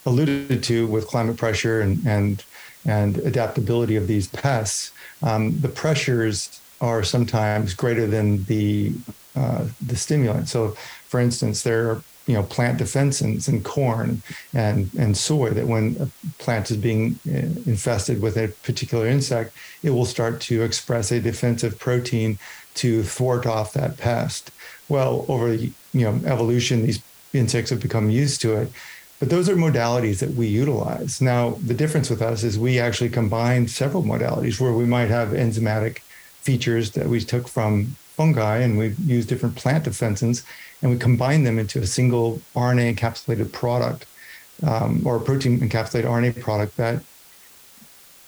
alluded 0.07 0.63
to 0.65 0.87
with 0.87 1.07
climate 1.07 1.37
pressure 1.37 1.81
and 1.81 2.05
and 2.07 2.43
and 2.87 3.19
adaptability 3.19 3.97
of 3.97 4.07
these 4.07 4.29
pests, 4.29 4.93
um, 5.23 5.59
the 5.61 5.69
pressures 5.69 6.61
are 6.81 7.03
sometimes 7.03 7.75
greater 7.75 8.07
than 8.07 8.45
the 8.45 8.93
uh, 9.37 9.67
the 9.87 9.97
stimulant. 9.97 10.49
So, 10.49 10.71
for 11.07 11.21
instance, 11.21 11.63
there 11.63 11.91
are 11.91 12.03
you 12.27 12.35
know 12.35 12.43
plant 12.43 12.79
defensins 12.79 13.49
in 13.49 13.63
corn 13.63 14.23
and 14.55 14.91
and 14.99 15.17
soy 15.17 15.51
that 15.51 15.67
when 15.67 15.97
a 16.01 16.09
plant 16.43 16.71
is 16.71 16.77
being 16.77 17.19
uh, 17.27 17.39
infested 17.67 18.23
with 18.23 18.37
a 18.37 18.49
particular 18.63 19.07
insect, 19.07 19.53
it 19.83 19.91
will 19.91 20.05
start 20.05 20.41
to 20.43 20.63
express 20.63 21.11
a 21.11 21.21
defensive 21.21 21.79
protein 21.79 22.39
to 22.75 23.03
thwart 23.03 23.47
off 23.47 23.73
that 23.73 23.97
pest. 23.99 24.51
Well, 24.89 25.25
over 25.29 25.53
you 25.55 25.73
know 25.95 26.21
evolution, 26.25 26.87
these 26.87 27.03
insects 27.33 27.71
have 27.71 27.81
become 27.81 28.11
used 28.11 28.41
to 28.43 28.57
it. 28.57 28.73
But 29.21 29.29
those 29.29 29.51
are 29.51 29.55
modalities 29.55 30.19
that 30.21 30.31
we 30.31 30.47
utilize. 30.49 31.21
Now, 31.21 31.51
the 31.65 31.75
difference 31.75 32.09
with 32.09 32.23
us 32.23 32.43
is 32.43 32.59
we 32.59 32.81
actually 32.81 33.11
combine 33.11 33.69
several 33.69 34.03
modalities 34.03 34.59
where 34.59 34.73
we 34.73 34.87
might 34.87 35.11
have 35.11 35.29
enzymatic 35.29 35.99
features 36.41 36.93
that 36.93 37.07
we 37.07 37.21
took 37.21 37.47
from 37.47 37.97
fungi 38.17 38.59
and 38.59 38.79
we 38.79 38.89
use 39.05 39.27
different 39.27 39.57
plant 39.57 39.85
defensins 39.85 40.43
and 40.81 40.91
we 40.91 40.97
combine 40.97 41.45
them 41.45 41.59
into 41.59 41.79
a 41.79 41.87
single 41.87 42.41
RNA 42.57 42.97
encapsulated 42.97 43.53
product 43.53 44.07
um, 44.63 45.03
or 45.07 45.19
protein 45.19 45.61
encapsulated 45.61 46.05
RNA 46.05 46.41
product 46.41 46.77
that 46.79 47.03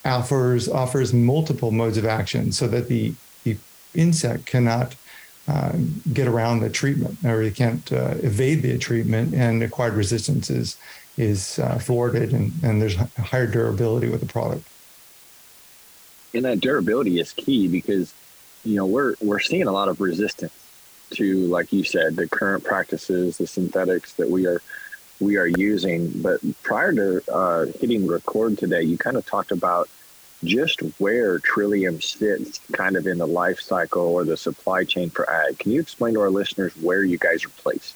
offers 0.04 0.68
offers 0.68 1.12
multiple 1.14 1.70
modes 1.70 1.96
of 1.96 2.04
action 2.04 2.52
so 2.52 2.66
that 2.68 2.88
the, 2.88 3.14
the 3.44 3.56
insect 3.94 4.46
cannot 4.46 4.94
uh, 5.48 5.72
get 6.12 6.28
around 6.28 6.60
the 6.60 6.70
treatment 6.70 7.18
or 7.24 7.42
you 7.42 7.50
can't 7.50 7.92
uh, 7.92 8.14
evade 8.22 8.62
the 8.62 8.78
treatment 8.78 9.34
and 9.34 9.62
acquired 9.62 9.94
resistance 9.94 10.50
is, 10.50 10.76
is 11.16 11.58
uh, 11.58 11.78
thwarted 11.78 12.32
and, 12.32 12.52
and 12.62 12.80
there's 12.80 12.94
higher 12.94 13.46
durability 13.46 14.08
with 14.08 14.20
the 14.20 14.26
product. 14.26 14.66
And 16.34 16.44
that 16.44 16.60
durability 16.60 17.20
is 17.20 17.32
key 17.32 17.68
because, 17.68 18.14
you 18.64 18.76
know, 18.76 18.86
we're, 18.86 19.14
we're 19.20 19.40
seeing 19.40 19.66
a 19.66 19.72
lot 19.72 19.88
of 19.88 20.00
resistance 20.00 20.52
to, 21.10 21.46
like 21.48 21.72
you 21.72 21.84
said, 21.84 22.16
the 22.16 22.28
current 22.28 22.64
practices, 22.64 23.36
the 23.36 23.46
synthetics 23.46 24.14
that 24.14 24.30
we 24.30 24.46
are 24.46 24.62
we 25.20 25.36
are 25.36 25.46
using. 25.46 26.10
But 26.22 26.40
prior 26.62 26.92
to 26.92 27.32
uh, 27.32 27.66
hitting 27.80 28.06
record 28.06 28.58
today, 28.58 28.82
you 28.82 28.98
kind 28.98 29.16
of 29.16 29.24
talked 29.24 29.52
about 29.52 29.88
just 30.44 30.80
where 30.98 31.38
Trillium 31.38 32.00
sits 32.00 32.60
kind 32.72 32.96
of 32.96 33.06
in 33.06 33.18
the 33.18 33.26
life 33.26 33.60
cycle 33.60 34.02
or 34.02 34.24
the 34.24 34.36
supply 34.36 34.84
chain 34.84 35.10
for 35.10 35.28
ag. 35.30 35.58
Can 35.58 35.72
you 35.72 35.80
explain 35.80 36.14
to 36.14 36.20
our 36.20 36.30
listeners 36.30 36.72
where 36.76 37.04
you 37.04 37.18
guys 37.18 37.44
are 37.44 37.50
placed? 37.50 37.94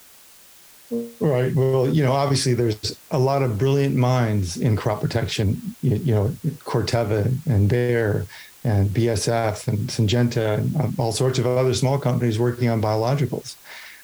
Right. 1.19 1.55
Well, 1.55 1.89
you 1.89 2.05
know, 2.05 2.13
obviously 2.13 2.55
there's 2.55 2.97
a 3.11 3.19
lot 3.19 3.43
of 3.43 3.59
brilliant 3.59 3.97
minds 3.97 4.57
in 4.57 4.77
crop 4.77 5.01
protection, 5.01 5.75
you, 5.83 5.97
you 5.97 6.15
know, 6.15 6.29
Corteva 6.65 7.35
and 7.47 7.69
Bayer 7.69 8.27
and 8.63 8.91
BASF 8.91 9.67
and 9.67 9.79
Syngenta 9.89 10.59
and 10.59 10.77
um, 10.77 10.95
all 10.99 11.13
sorts 11.13 11.39
of 11.39 11.47
other 11.47 11.75
small 11.75 11.99
companies 11.99 12.39
working 12.39 12.69
on 12.69 12.81
biologicals. 12.81 13.57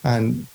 And 0.03 0.47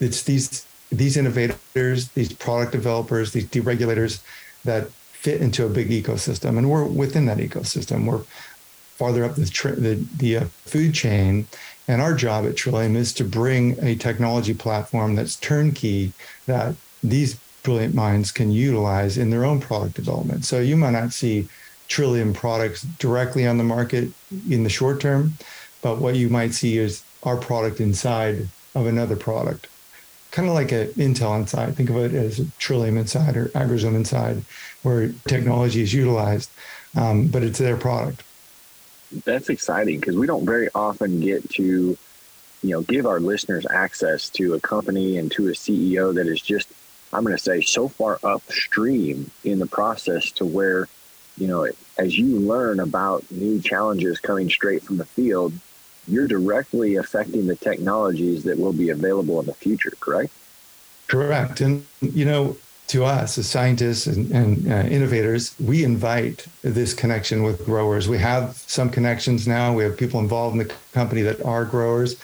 it's 0.00 0.24
these 0.24 0.66
these 0.90 1.16
innovators, 1.16 2.08
these 2.08 2.32
product 2.32 2.72
developers, 2.72 3.32
these 3.32 3.46
deregulators 3.46 4.22
that 4.64 4.88
fit 5.22 5.40
into 5.40 5.64
a 5.64 5.68
big 5.68 5.88
ecosystem, 5.90 6.58
and 6.58 6.68
we're 6.68 6.84
within 6.84 7.26
that 7.26 7.38
ecosystem. 7.38 8.06
We're 8.06 8.24
farther 8.98 9.24
up 9.24 9.36
the 9.36 9.44
the, 9.78 10.04
the 10.16 10.36
uh, 10.38 10.44
food 10.64 10.94
chain, 10.94 11.46
and 11.86 12.02
our 12.02 12.12
job 12.12 12.44
at 12.44 12.56
Trillium 12.56 12.96
is 12.96 13.12
to 13.14 13.24
bring 13.24 13.78
a 13.80 13.94
technology 13.94 14.52
platform 14.52 15.14
that's 15.14 15.36
turnkey 15.36 16.12
that 16.46 16.74
these 17.04 17.36
brilliant 17.62 17.94
minds 17.94 18.32
can 18.32 18.50
utilize 18.50 19.16
in 19.16 19.30
their 19.30 19.44
own 19.44 19.60
product 19.60 19.94
development. 19.94 20.44
So 20.44 20.58
you 20.58 20.76
might 20.76 20.90
not 20.90 21.12
see 21.12 21.48
Trillium 21.86 22.32
products 22.32 22.82
directly 22.98 23.46
on 23.46 23.58
the 23.58 23.64
market 23.64 24.10
in 24.50 24.64
the 24.64 24.70
short 24.70 25.00
term, 25.00 25.34
but 25.82 25.98
what 25.98 26.16
you 26.16 26.28
might 26.28 26.52
see 26.52 26.78
is 26.78 27.04
our 27.22 27.36
product 27.36 27.80
inside 27.80 28.48
of 28.74 28.86
another 28.86 29.14
product 29.14 29.68
kind 30.32 30.48
of 30.48 30.54
like 30.54 30.72
an 30.72 30.88
Intel 30.94 31.38
inside. 31.38 31.76
Think 31.76 31.90
of 31.90 31.96
it 31.98 32.14
as 32.14 32.40
a 32.40 32.46
Trillium 32.58 32.96
inside 32.96 33.36
or 33.36 33.46
Agrozone 33.50 33.94
inside, 33.94 34.42
where 34.82 35.12
technology 35.26 35.82
is 35.82 35.94
utilized, 35.94 36.50
um, 36.96 37.28
but 37.28 37.42
it's 37.42 37.58
their 37.58 37.76
product. 37.76 38.22
That's 39.24 39.48
exciting 39.48 40.00
because 40.00 40.16
we 40.16 40.26
don't 40.26 40.46
very 40.46 40.68
often 40.74 41.20
get 41.20 41.48
to, 41.50 41.96
you 42.62 42.70
know, 42.70 42.82
give 42.82 43.06
our 43.06 43.20
listeners 43.20 43.66
access 43.68 44.28
to 44.30 44.54
a 44.54 44.60
company 44.60 45.18
and 45.18 45.30
to 45.32 45.48
a 45.48 45.52
CEO 45.52 46.14
that 46.14 46.26
is 46.26 46.40
just, 46.40 46.68
I'm 47.12 47.22
going 47.22 47.36
to 47.36 47.42
say, 47.42 47.60
so 47.60 47.88
far 47.88 48.18
upstream 48.24 49.30
in 49.44 49.58
the 49.58 49.66
process 49.66 50.32
to 50.32 50.46
where, 50.46 50.88
you 51.36 51.46
know, 51.46 51.68
as 51.98 52.18
you 52.18 52.38
learn 52.38 52.80
about 52.80 53.30
new 53.30 53.60
challenges 53.60 54.18
coming 54.18 54.48
straight 54.48 54.82
from 54.82 54.96
the 54.96 55.04
field, 55.04 55.52
you're 56.08 56.26
directly 56.26 56.96
affecting 56.96 57.46
the 57.46 57.56
technologies 57.56 58.44
that 58.44 58.58
will 58.58 58.72
be 58.72 58.90
available 58.90 59.38
in 59.40 59.46
the 59.46 59.54
future, 59.54 59.92
correct? 60.00 60.32
Correct. 61.06 61.60
And, 61.60 61.86
you 62.00 62.24
know, 62.24 62.56
to 62.92 63.04
us 63.04 63.38
as 63.38 63.48
scientists 63.48 64.06
and, 64.06 64.30
and 64.30 64.70
uh, 64.70 64.86
innovators, 64.88 65.54
we 65.58 65.82
invite 65.82 66.46
this 66.60 66.92
connection 66.92 67.42
with 67.42 67.64
growers. 67.64 68.06
We 68.06 68.18
have 68.18 68.56
some 68.66 68.90
connections 68.90 69.48
now. 69.48 69.74
We 69.74 69.82
have 69.84 69.96
people 69.96 70.20
involved 70.20 70.52
in 70.52 70.66
the 70.66 70.74
company 70.92 71.22
that 71.22 71.42
are 71.42 71.64
growers. 71.64 72.20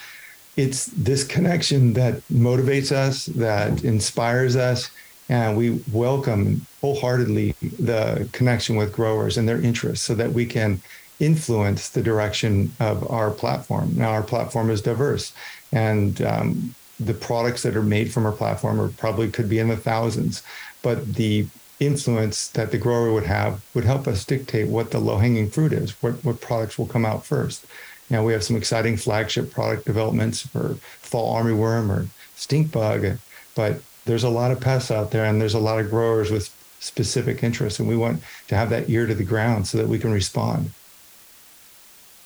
It's 0.57 0.87
this 0.87 1.25
connection 1.25 1.95
that 1.95 2.21
motivates 2.31 2.93
us, 2.93 3.27
that 3.27 3.83
inspires 3.83 4.57
us, 4.57 4.91
and 5.31 5.57
we 5.57 5.81
welcome 5.91 6.67
wholeheartedly 6.83 7.55
the 7.79 8.29
connection 8.33 8.77
with 8.77 8.93
growers 8.93 9.39
and 9.39 9.49
their 9.49 9.61
interests 9.61 10.05
so 10.05 10.15
that 10.17 10.33
we 10.33 10.45
can 10.45 10.83
influence 11.19 11.89
the 11.89 12.03
direction 12.03 12.71
of 12.79 13.11
our 13.11 13.31
platform. 13.31 13.93
Now, 13.97 14.11
our 14.11 14.23
platform 14.23 14.71
is 14.71 14.83
diverse, 14.83 15.33
and 15.73 16.21
um, 16.23 16.75
the 17.01 17.15
products 17.15 17.63
that 17.63 17.77
are 17.77 17.83
made 17.83 18.13
from 18.13 18.27
our 18.27 18.33
platform 18.33 18.81
are 18.81 18.89
probably 18.89 19.31
could 19.31 19.49
be 19.49 19.59
in 19.59 19.69
the 19.69 19.77
thousands, 19.77 20.43
but 20.83 21.15
the 21.15 21.47
influence 21.81 22.49
that 22.49 22.73
the 22.73 22.79
grower 22.79 23.13
would 23.13 23.27
have 23.27 23.65
would 23.75 23.85
help 23.85 24.09
us 24.09 24.25
dictate 24.25 24.69
what 24.69 24.91
the 24.91 24.99
low-hanging 24.99 25.49
fruit 25.49 25.73
is, 25.73 25.91
what, 26.03 26.15
what 26.25 26.41
products 26.41 26.77
will 26.77 26.87
come 26.87 27.07
out 27.07 27.25
first. 27.25 27.65
Now, 28.11 28.25
we 28.25 28.33
have 28.33 28.43
some 28.43 28.57
exciting 28.57 28.97
flagship 28.97 29.53
product 29.53 29.85
developments 29.85 30.47
for 30.47 30.75
fall 30.81 31.37
armyworm 31.37 31.91
or 31.91 32.09
stink 32.35 32.73
bug, 32.73 33.19
but 33.55 33.81
there's 34.07 34.25
a 34.25 34.29
lot 34.31 34.51
of 34.51 34.61
pests 34.61 34.91
out 34.91 35.11
there 35.11 35.25
and 35.25 35.41
there's 35.41 35.55
a 35.55 35.59
lot 35.59 35.79
of 35.79 35.91
growers 35.91 36.31
with 36.31 36.53
specific 36.81 37.43
interests, 37.43 37.79
and 37.79 37.89
we 37.89 37.97
want 37.97 38.23
to 38.49 38.57
have 38.57 38.71
that 38.71 38.89
ear 38.89 39.07
to 39.07 39.15
the 39.15 39.25
ground 39.25 39.67
so 39.67 39.79
that 39.79 39.89
we 39.89 39.99
can 39.99 40.13
respond 40.13 40.71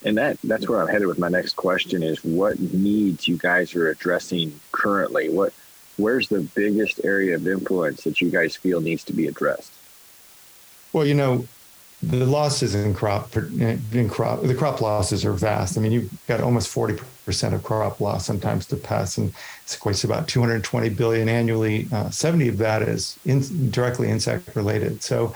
and 0.05 0.17
that 0.19 0.38
that's 0.45 0.69
where 0.69 0.81
I'm 0.81 0.88
headed 0.88 1.07
with 1.07 1.19
my 1.19 1.29
next 1.29 1.55
question 1.57 2.03
is 2.03 2.23
what 2.25 2.59
needs 2.59 3.29
you 3.29 3.37
guys 3.37 3.75
are 3.75 3.88
addressing 3.88 4.61
currently? 4.73 5.29
What 5.29 5.53
where's 5.97 6.29
the 6.29 6.41
biggest 6.41 7.01
area 7.05 7.37
of 7.37 7.47
influence 7.47 8.05
that 8.05 8.21
you 8.21 8.31
guys 8.31 8.57
feel 8.57 8.81
needs 8.81 9.05
to 9.05 9.12
be 9.12 9.27
addressed? 9.27 9.73
Well, 10.93 11.07
you 11.07 11.15
know, 11.15 11.47
the 12.03 12.27
losses 12.27 12.75
in 12.75 12.95
crop 12.95 13.37
in 13.37 14.09
crop 14.09 14.43
the 14.43 14.55
crop 14.55 14.81
losses 14.81 15.25
are 15.25 15.33
vast. 15.33 15.79
I 15.79 15.81
mean, 15.81 15.93
you've 15.93 16.27
got 16.27 16.41
almost 16.41 16.69
forty 16.69 16.99
percent 17.25 17.55
of 17.55 17.62
crop 17.62 18.01
loss 18.01 18.27
sometimes 18.27 18.67
to 18.67 18.77
pests, 18.77 19.19
and 19.19 19.29
it 19.31 19.69
equates 19.69 20.01
to 20.01 20.09
about 20.09 20.27
220 20.27 20.88
billion 20.91 21.29
annually. 21.29 21.87
Uh, 21.93 22.11
70 22.11 22.49
of 22.49 22.59
that 22.59 22.83
is 22.83 23.17
in, 23.25 23.71
directly 23.71 24.11
insect 24.11 24.57
related. 24.57 25.03
So 25.03 25.33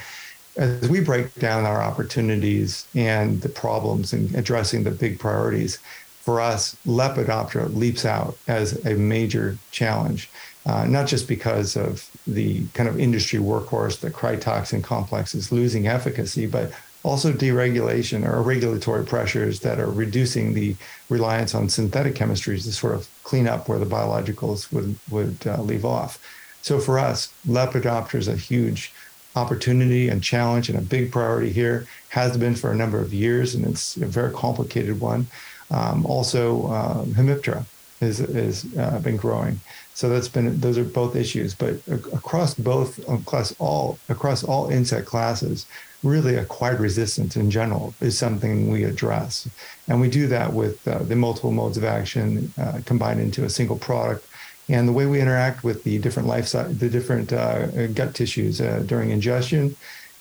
as 0.57 0.88
we 0.88 1.01
break 1.01 1.35
down 1.35 1.64
our 1.64 1.83
opportunities 1.83 2.87
and 2.95 3.40
the 3.42 3.49
problems 3.49 4.12
and 4.12 4.35
addressing 4.35 4.85
the 4.85 4.90
big 4.90 5.19
priorities, 5.19 5.79
for 6.21 6.40
us, 6.40 6.77
Lepidoptera 6.87 7.73
leaps 7.75 8.05
out 8.05 8.37
as 8.49 8.85
a 8.85 8.95
major 8.95 9.59
challenge. 9.71 10.29
uh, 10.66 10.85
not 10.85 11.07
just 11.07 11.29
because 11.29 11.77
of 11.77 12.11
the 12.27 12.66
kind 12.75 12.88
of 12.88 12.99
industry 12.99 13.38
workhorse, 13.38 14.01
the 14.01 14.11
cryotoxin 14.11 14.83
complex 14.83 15.35
is 15.35 15.53
losing 15.53 15.87
efficacy, 15.87 16.47
but 16.47 16.73
also 17.05 17.33
deregulation 17.33 18.27
or 18.29 18.42
regulatory 18.42 19.07
pressures 19.07 19.61
that 19.61 19.79
are 19.79 19.90
reducing 19.90 20.55
the 20.55 20.75
reliance 21.09 21.55
on 21.55 21.69
synthetic 21.69 22.16
chemistries 22.16 22.64
to 22.64 22.73
sort 22.73 22.95
of 22.95 23.09
clean 23.23 23.47
up 23.47 23.69
where 23.69 23.79
the 23.79 23.87
biologicals 23.87 24.73
would, 24.73 24.97
would 25.09 25.38
uh, 25.47 25.62
leave 25.62 25.85
off. 25.85 26.19
So 26.62 26.81
for 26.81 26.99
us, 26.99 27.33
Lepidoptera 27.47 28.16
is 28.16 28.27
a 28.27 28.35
huge 28.35 28.92
opportunity 29.37 30.09
and 30.09 30.22
challenge 30.22 30.68
and 30.68 30.79
a 30.79 30.83
big 30.83 31.12
priority 31.12 31.53
here, 31.53 31.87
has 32.09 32.37
been 32.37 32.57
for 32.57 32.72
a 32.72 32.77
number 32.77 33.01
of 33.01 33.12
years, 33.12 33.55
and 33.55 33.64
it's 33.66 33.96
a 33.96 34.07
very 34.07 34.33
complicated 34.33 35.01
one. 35.01 35.27
Um, 35.70 36.07
also, 36.07 36.66
uh, 36.68 37.05
Hemiptera 37.05 37.66
has, 38.01 38.18
has 38.18 38.66
uh, 38.79 38.99
been 39.01 39.16
growing. 39.16 39.61
So 39.94 40.11
that's 40.11 40.29
been 40.29 40.61
those 40.61 40.77
are 40.77 40.85
both 40.85 41.16
issues, 41.16 41.55
but 41.55 41.77
across 42.12 42.53
both 42.53 42.99
across 43.09 43.55
all 43.59 43.99
across 44.11 44.44
all 44.44 44.68
insect 44.68 45.07
classes, 45.07 45.64
really 46.03 46.37
acquired 46.37 46.81
resistance 46.81 47.35
in 47.35 47.51
general 47.51 47.94
is 48.03 48.18
something 48.18 48.70
we 48.70 48.85
address, 48.85 49.49
and 49.88 49.99
we 49.99 50.11
do 50.11 50.27
that 50.27 50.53
with 50.53 50.87
uh, 50.87 50.99
the 50.99 51.16
multiple 51.16 51.51
modes 51.51 51.79
of 51.79 51.85
action 51.85 52.53
uh, 52.59 52.81
combined 52.85 53.20
into 53.20 53.44
a 53.44 53.49
single 53.49 53.79
product, 53.79 54.27
and 54.68 54.88
the 54.88 54.92
way 54.92 55.07
we 55.07 55.20
interact 55.20 55.64
with 55.64 55.85
the 55.85 55.98
different 55.98 56.29
life 56.29 56.50
the 56.50 56.88
different 56.90 57.33
uh, 57.33 57.87
gut 57.88 58.14
tissues 58.14 58.61
uh, 58.61 58.83
during 58.87 59.11
ingestion. 59.11 59.76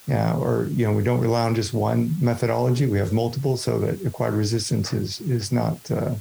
Uh, 0.08 0.38
or 0.38 0.66
you 0.70 0.86
know 0.86 0.92
we 0.92 1.02
don't 1.02 1.20
rely 1.20 1.42
on 1.42 1.52
just 1.52 1.74
one 1.74 2.14
methodology 2.20 2.86
we 2.86 2.96
have 2.96 3.12
multiple 3.12 3.56
so 3.56 3.80
that 3.80 4.00
acquired 4.06 4.34
resistance 4.34 4.92
is 4.92 5.20
is 5.22 5.50
not 5.50 5.90
uh, 5.90 6.14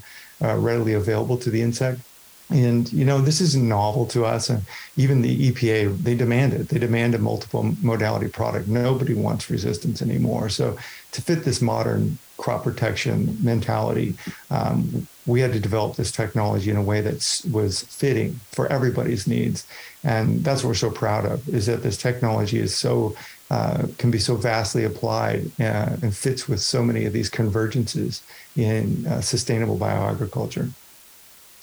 readily 0.57 0.93
available 0.93 1.38
to 1.38 1.51
the 1.51 1.61
insect 1.61 2.01
and 2.49 2.91
you 2.93 3.05
know 3.05 3.21
this 3.21 3.41
is 3.41 3.55
novel 3.55 4.05
to 4.08 4.25
us, 4.25 4.49
and 4.49 4.62
even 4.97 5.21
the 5.21 5.51
EPA 5.51 5.97
they 5.97 6.15
demand 6.15 6.53
it. 6.53 6.69
They 6.69 6.79
demand 6.79 7.15
a 7.15 7.19
multiple 7.19 7.75
modality 7.81 8.27
product. 8.27 8.67
Nobody 8.67 9.13
wants 9.13 9.49
resistance 9.49 10.01
anymore. 10.01 10.49
So 10.49 10.77
to 11.12 11.21
fit 11.21 11.43
this 11.43 11.62
modern 11.62 12.17
crop 12.38 12.63
protection 12.63 13.38
mentality, 13.41 14.15
um, 14.51 15.08
we 15.25 15.39
had 15.39 15.53
to 15.53 15.60
develop 15.60 15.95
this 15.95 16.12
technology 16.12 16.69
in 16.69 16.77
a 16.77 16.84
way 16.84 17.01
that 17.01 17.41
was 17.51 17.84
fitting 17.84 18.39
for 18.51 18.67
everybody's 18.67 19.25
needs, 19.25 19.65
and 20.03 20.43
that's 20.43 20.63
what 20.63 20.69
we're 20.69 20.75
so 20.75 20.91
proud 20.91 21.25
of. 21.25 21.47
Is 21.49 21.65
that 21.65 21.81
this 21.81 21.97
technology 21.97 22.60
is 22.60 22.75
so 22.75 23.15
uh, 23.49 23.88
can 23.97 24.12
be 24.12 24.19
so 24.19 24.36
vastly 24.36 24.84
applied 24.84 25.51
uh, 25.60 25.97
and 26.01 26.15
fits 26.15 26.47
with 26.47 26.60
so 26.60 26.84
many 26.84 27.05
of 27.05 27.13
these 27.13 27.29
convergences 27.29 28.21
in 28.55 29.05
uh, 29.08 29.21
sustainable 29.21 29.77
bioagriculture 29.77 30.71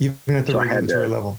even 0.02 0.36
at 0.36 0.46
the 0.46 0.52
so 0.52 0.60
regulatory 0.60 1.08
to, 1.08 1.14
level. 1.14 1.38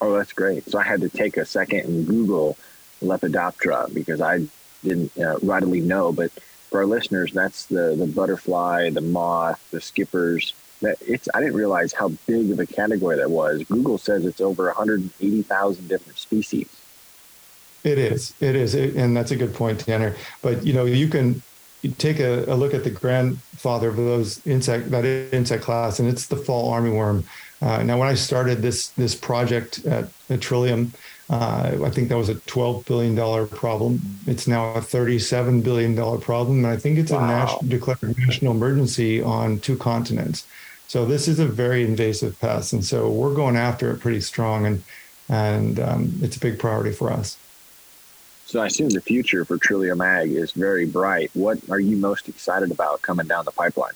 Oh, 0.00 0.16
that's 0.16 0.32
great. 0.32 0.68
So 0.68 0.78
I 0.78 0.82
had 0.82 1.00
to 1.00 1.08
take 1.08 1.36
a 1.36 1.44
second 1.44 1.80
and 1.80 2.06
Google 2.06 2.56
Lepidoptera 3.02 3.92
because 3.92 4.20
I 4.20 4.46
didn't 4.84 5.16
uh, 5.18 5.38
readily 5.42 5.80
know. 5.80 6.12
But 6.12 6.32
for 6.70 6.80
our 6.80 6.86
listeners, 6.86 7.32
that's 7.32 7.66
the 7.66 7.94
the 7.96 8.06
butterfly, 8.06 8.90
the 8.90 9.00
moth, 9.00 9.62
the 9.70 9.80
skippers. 9.80 10.54
That 10.82 10.96
it's 11.00 11.28
I 11.34 11.40
didn't 11.40 11.56
realize 11.56 11.92
how 11.92 12.08
big 12.26 12.50
of 12.50 12.58
a 12.58 12.66
category 12.66 13.16
that 13.16 13.30
was. 13.30 13.64
Google 13.64 13.98
says 13.98 14.26
it's 14.26 14.40
over 14.40 14.66
180,000 14.66 15.88
different 15.88 16.18
species. 16.18 16.68
It 17.82 17.98
is. 17.98 18.34
It 18.40 18.56
is. 18.56 18.74
It, 18.74 18.96
and 18.96 19.16
that's 19.16 19.30
a 19.30 19.36
good 19.36 19.54
point, 19.54 19.80
Tanner. 19.80 20.14
But 20.42 20.66
you 20.66 20.72
know, 20.72 20.84
you 20.84 21.08
can 21.08 21.42
you 21.82 21.90
take 21.92 22.20
a, 22.20 22.44
a, 22.52 22.54
look 22.54 22.74
at 22.74 22.84
the 22.84 22.90
grandfather 22.90 23.88
of 23.88 23.96
those 23.96 24.44
insect 24.46 24.90
that 24.90 25.04
insect 25.04 25.62
class, 25.62 25.98
and 25.98 26.08
it's 26.08 26.26
the 26.26 26.36
fall 26.36 26.72
armyworm. 26.72 27.24
Uh, 27.62 27.82
now, 27.82 27.98
when 27.98 28.08
I 28.08 28.14
started 28.14 28.62
this 28.62 28.88
this 28.88 29.14
project 29.14 29.84
at, 29.86 30.08
at 30.28 30.40
Trillium, 30.40 30.92
uh, 31.30 31.76
I 31.84 31.90
think 31.90 32.08
that 32.08 32.16
was 32.16 32.28
a 32.28 32.36
twelve 32.40 32.84
billion 32.86 33.14
dollar 33.14 33.46
problem. 33.46 34.00
It's 34.26 34.46
now 34.46 34.74
a 34.74 34.80
thirty-seven 34.80 35.62
billion 35.62 35.94
dollar 35.94 36.18
problem, 36.18 36.64
and 36.64 36.66
I 36.66 36.76
think 36.76 36.98
it's 36.98 37.12
wow. 37.12 37.24
a 37.24 37.26
national, 37.26 37.62
declared 37.68 38.18
national 38.18 38.52
emergency 38.52 39.22
on 39.22 39.60
two 39.60 39.76
continents. 39.76 40.46
So 40.88 41.04
this 41.04 41.26
is 41.28 41.38
a 41.38 41.46
very 41.46 41.84
invasive 41.84 42.38
pest, 42.40 42.72
and 42.72 42.84
so 42.84 43.10
we're 43.10 43.34
going 43.34 43.56
after 43.56 43.90
it 43.90 44.00
pretty 44.00 44.20
strong, 44.20 44.66
and 44.66 44.82
and 45.28 45.80
um, 45.80 46.12
it's 46.22 46.36
a 46.36 46.40
big 46.40 46.58
priority 46.58 46.92
for 46.92 47.10
us. 47.10 47.38
So 48.46 48.60
I 48.60 48.66
assume 48.66 48.90
the 48.90 49.00
future 49.00 49.44
for 49.44 49.58
Trillium 49.58 50.00
Ag 50.00 50.30
is 50.30 50.52
very 50.52 50.86
bright. 50.86 51.32
What 51.34 51.58
are 51.68 51.80
you 51.80 51.96
most 51.96 52.28
excited 52.28 52.70
about 52.70 53.02
coming 53.02 53.26
down 53.26 53.44
the 53.44 53.50
pipeline? 53.50 53.94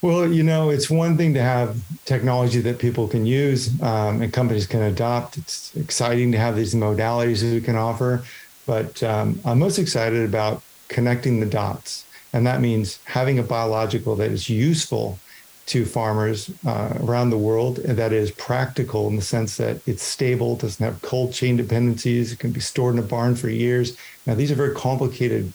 Well, 0.00 0.32
you 0.32 0.42
know, 0.42 0.70
it's 0.70 0.88
one 0.88 1.18
thing 1.18 1.34
to 1.34 1.42
have 1.42 1.78
technology 2.06 2.60
that 2.62 2.78
people 2.78 3.06
can 3.06 3.26
use 3.26 3.68
um, 3.82 4.22
and 4.22 4.32
companies 4.32 4.66
can 4.66 4.82
adopt. 4.82 5.36
It's 5.36 5.76
exciting 5.76 6.32
to 6.32 6.38
have 6.38 6.56
these 6.56 6.74
modalities 6.74 7.42
that 7.42 7.52
we 7.52 7.60
can 7.60 7.76
offer. 7.76 8.24
But 8.66 9.02
um, 9.02 9.38
I'm 9.44 9.58
most 9.58 9.78
excited 9.78 10.24
about 10.26 10.62
connecting 10.88 11.40
the 11.40 11.46
dots. 11.46 12.06
And 12.32 12.46
that 12.46 12.62
means 12.62 12.98
having 13.04 13.38
a 13.38 13.42
biological 13.42 14.16
that 14.16 14.30
is 14.30 14.48
useful 14.48 15.18
to 15.66 15.84
farmers 15.86 16.50
uh, 16.66 16.98
around 17.00 17.30
the 17.30 17.38
world 17.38 17.76
that 17.76 18.12
is 18.12 18.30
practical 18.30 19.08
in 19.08 19.16
the 19.16 19.22
sense 19.22 19.56
that 19.56 19.80
it's 19.86 20.02
stable, 20.02 20.56
doesn't 20.56 20.84
have 20.84 21.00
cold 21.02 21.32
chain 21.32 21.56
dependencies, 21.56 22.32
it 22.32 22.38
can 22.38 22.52
be 22.52 22.60
stored 22.60 22.94
in 22.94 22.98
a 22.98 23.02
barn 23.02 23.34
for 23.34 23.48
years. 23.48 23.96
Now, 24.26 24.34
these 24.34 24.52
are 24.52 24.56
very 24.56 24.74
complicated 24.74 25.52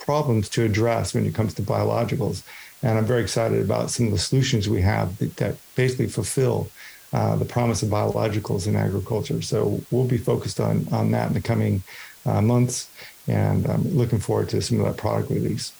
problems 0.00 0.48
to 0.50 0.64
address 0.64 1.14
when 1.14 1.26
it 1.26 1.34
comes 1.34 1.54
to 1.54 1.62
biologicals. 1.62 2.42
And 2.82 2.98
I'm 2.98 3.06
very 3.06 3.22
excited 3.22 3.60
about 3.62 3.90
some 3.90 4.06
of 4.06 4.12
the 4.12 4.18
solutions 4.18 4.68
we 4.68 4.82
have 4.82 5.16
that, 5.18 5.36
that 5.36 5.56
basically 5.74 6.08
fulfill 6.08 6.68
uh, 7.12 7.36
the 7.36 7.44
promise 7.44 7.82
of 7.82 7.88
biologicals 7.88 8.66
in 8.66 8.76
agriculture. 8.76 9.42
So 9.42 9.80
we'll 9.90 10.06
be 10.06 10.18
focused 10.18 10.60
on, 10.60 10.86
on 10.92 11.12
that 11.12 11.28
in 11.28 11.34
the 11.34 11.40
coming 11.40 11.82
uh, 12.24 12.42
months. 12.42 12.90
And 13.28 13.66
I'm 13.66 13.84
looking 13.96 14.18
forward 14.18 14.48
to 14.50 14.60
some 14.60 14.80
of 14.80 14.86
that 14.86 14.96
product 14.96 15.30
release 15.30 15.72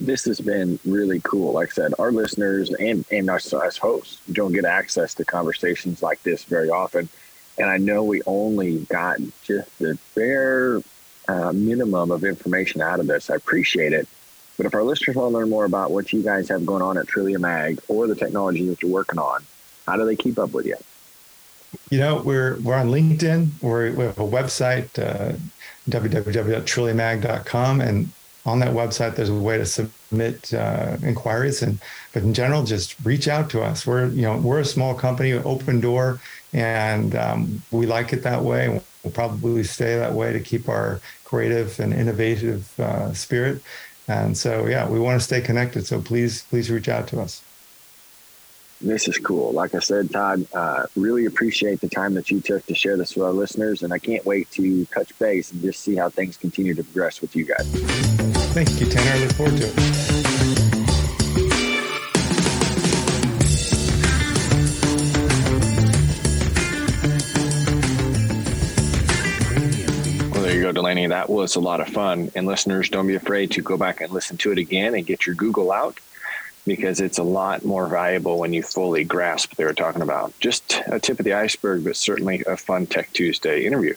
this 0.00 0.24
has 0.26 0.40
been 0.40 0.78
really 0.84 1.20
cool. 1.20 1.52
Like 1.52 1.70
I 1.70 1.72
said, 1.72 1.94
our 1.98 2.12
listeners 2.12 2.72
and, 2.72 3.04
and 3.10 3.28
us 3.28 3.52
as 3.52 3.76
hosts 3.76 4.20
don't 4.30 4.52
get 4.52 4.64
access 4.64 5.14
to 5.14 5.24
conversations 5.24 6.02
like 6.02 6.22
this 6.22 6.44
very 6.44 6.70
often. 6.70 7.08
And 7.58 7.68
I 7.68 7.78
know 7.78 8.04
we 8.04 8.22
only 8.24 8.80
got 8.84 9.18
just 9.42 9.76
the 9.78 9.98
bare 10.14 10.80
uh, 11.26 11.52
minimum 11.52 12.12
of 12.12 12.24
information 12.24 12.80
out 12.80 13.00
of 13.00 13.08
this. 13.08 13.28
I 13.30 13.34
appreciate 13.34 13.92
it. 13.92 14.06
But 14.56 14.66
if 14.66 14.74
our 14.74 14.84
listeners 14.84 15.16
want 15.16 15.32
to 15.32 15.38
learn 15.38 15.50
more 15.50 15.64
about 15.64 15.90
what 15.90 16.12
you 16.12 16.22
guys 16.22 16.48
have 16.48 16.64
going 16.64 16.82
on 16.82 16.96
at 16.98 17.08
Trillium 17.08 17.44
Ag 17.44 17.80
or 17.88 18.06
the 18.06 18.14
technology 18.14 18.66
that 18.68 18.82
you're 18.82 18.90
working 18.90 19.18
on, 19.18 19.44
how 19.86 19.96
do 19.96 20.04
they 20.04 20.16
keep 20.16 20.38
up 20.38 20.52
with 20.52 20.66
you? 20.66 20.76
You 21.90 21.98
know, 21.98 22.22
we're 22.24 22.58
we're 22.60 22.74
on 22.74 22.88
LinkedIn. 22.88 23.50
We're, 23.60 23.92
we 23.92 24.04
have 24.04 24.18
a 24.18 24.26
website, 24.26 24.98
uh, 24.98 25.36
www.trilliumag.com, 25.88 27.80
and 27.80 28.10
on 28.48 28.58
that 28.60 28.74
website, 28.74 29.14
there's 29.14 29.28
a 29.28 29.34
way 29.34 29.58
to 29.58 29.66
submit 29.66 30.52
uh, 30.54 30.96
inquiries, 31.02 31.62
and 31.62 31.78
but 32.12 32.22
in 32.22 32.34
general, 32.34 32.64
just 32.64 32.96
reach 33.04 33.28
out 33.28 33.50
to 33.50 33.62
us. 33.62 33.86
We're 33.86 34.08
you 34.08 34.22
know 34.22 34.36
we're 34.38 34.60
a 34.60 34.64
small 34.64 34.94
company, 34.94 35.32
open 35.32 35.80
door, 35.80 36.20
and 36.52 37.14
um, 37.14 37.62
we 37.70 37.86
like 37.86 38.12
it 38.12 38.22
that 38.22 38.42
way. 38.42 38.80
We'll 39.02 39.12
probably 39.12 39.62
stay 39.64 39.96
that 39.96 40.14
way 40.14 40.32
to 40.32 40.40
keep 40.40 40.68
our 40.68 41.00
creative 41.24 41.78
and 41.78 41.92
innovative 41.92 42.78
uh, 42.80 43.12
spirit. 43.12 43.62
And 44.08 44.36
so, 44.36 44.66
yeah, 44.66 44.88
we 44.88 44.98
want 44.98 45.20
to 45.20 45.24
stay 45.24 45.42
connected. 45.42 45.86
So 45.86 46.00
please, 46.00 46.42
please 46.44 46.70
reach 46.70 46.88
out 46.88 47.06
to 47.08 47.20
us. 47.20 47.42
This 48.80 49.08
is 49.08 49.18
cool. 49.18 49.52
Like 49.52 49.74
I 49.74 49.80
said, 49.80 50.10
Todd, 50.10 50.46
uh, 50.54 50.84
really 50.96 51.26
appreciate 51.26 51.80
the 51.80 51.88
time 51.88 52.14
that 52.14 52.30
you 52.30 52.40
took 52.40 52.64
to 52.66 52.74
share 52.74 52.96
this 52.96 53.16
with 53.16 53.26
our 53.26 53.32
listeners. 53.32 53.82
And 53.82 53.92
I 53.92 53.98
can't 53.98 54.24
wait 54.24 54.50
to 54.52 54.86
touch 54.86 55.16
base 55.18 55.52
and 55.52 55.60
just 55.60 55.80
see 55.80 55.96
how 55.96 56.08
things 56.08 56.36
continue 56.36 56.74
to 56.74 56.84
progress 56.84 57.20
with 57.20 57.36
you 57.36 57.44
guys. 57.44 58.37
Thank 58.54 58.80
you, 58.80 58.86
Tanner. 58.86 59.10
I 59.10 59.18
look 59.20 59.32
forward 59.32 59.56
to 59.58 59.66
it. 59.68 59.76
Well, 70.32 70.42
there 70.42 70.54
you 70.54 70.62
go, 70.62 70.72
Delaney. 70.72 71.06
That 71.06 71.30
was 71.30 71.56
a 71.56 71.60
lot 71.60 71.80
of 71.80 71.88
fun. 71.88 72.30
And 72.34 72.46
listeners, 72.46 72.88
don't 72.88 73.06
be 73.06 73.14
afraid 73.14 73.52
to 73.52 73.62
go 73.62 73.76
back 73.76 74.00
and 74.00 74.12
listen 74.12 74.36
to 74.38 74.50
it 74.52 74.58
again 74.58 74.94
and 74.94 75.06
get 75.06 75.26
your 75.26 75.36
Google 75.36 75.70
out 75.70 76.00
because 76.66 77.00
it's 77.00 77.18
a 77.18 77.22
lot 77.22 77.64
more 77.64 77.86
valuable 77.86 78.38
when 78.38 78.52
you 78.52 78.62
fully 78.62 79.04
grasp 79.04 79.50
what 79.50 79.56
they 79.56 79.64
were 79.64 79.72
talking 79.72 80.02
about. 80.02 80.32
Just 80.40 80.80
a 80.86 80.98
tip 80.98 81.18
of 81.18 81.24
the 81.24 81.32
iceberg, 81.34 81.84
but 81.84 81.96
certainly 81.96 82.42
a 82.46 82.56
fun 82.56 82.86
Tech 82.86 83.12
Tuesday 83.12 83.64
interview. 83.64 83.94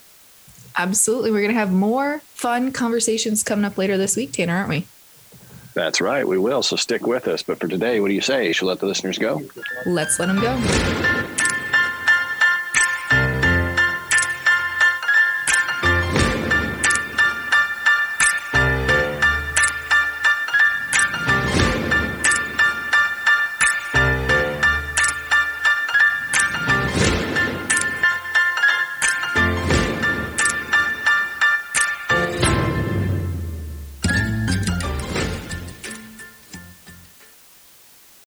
Absolutely. 0.81 1.29
We're 1.29 1.41
going 1.41 1.53
to 1.53 1.59
have 1.59 1.71
more 1.71 2.21
fun 2.33 2.71
conversations 2.71 3.43
coming 3.43 3.65
up 3.65 3.77
later 3.77 3.99
this 3.99 4.15
week, 4.15 4.31
Tanner, 4.31 4.55
aren't 4.55 4.69
we? 4.69 4.87
That's 5.75 6.01
right. 6.01 6.27
We 6.27 6.39
will. 6.39 6.63
So 6.63 6.75
stick 6.75 7.05
with 7.05 7.27
us. 7.27 7.43
But 7.43 7.59
for 7.59 7.67
today, 7.67 7.99
what 7.99 8.07
do 8.07 8.15
you 8.15 8.21
say? 8.21 8.51
Should 8.51 8.65
we 8.65 8.69
let 8.69 8.79
the 8.79 8.87
listeners 8.87 9.19
go? 9.19 9.43
Let's 9.85 10.17
let 10.19 10.25
them 10.25 10.41
go. 10.41 11.20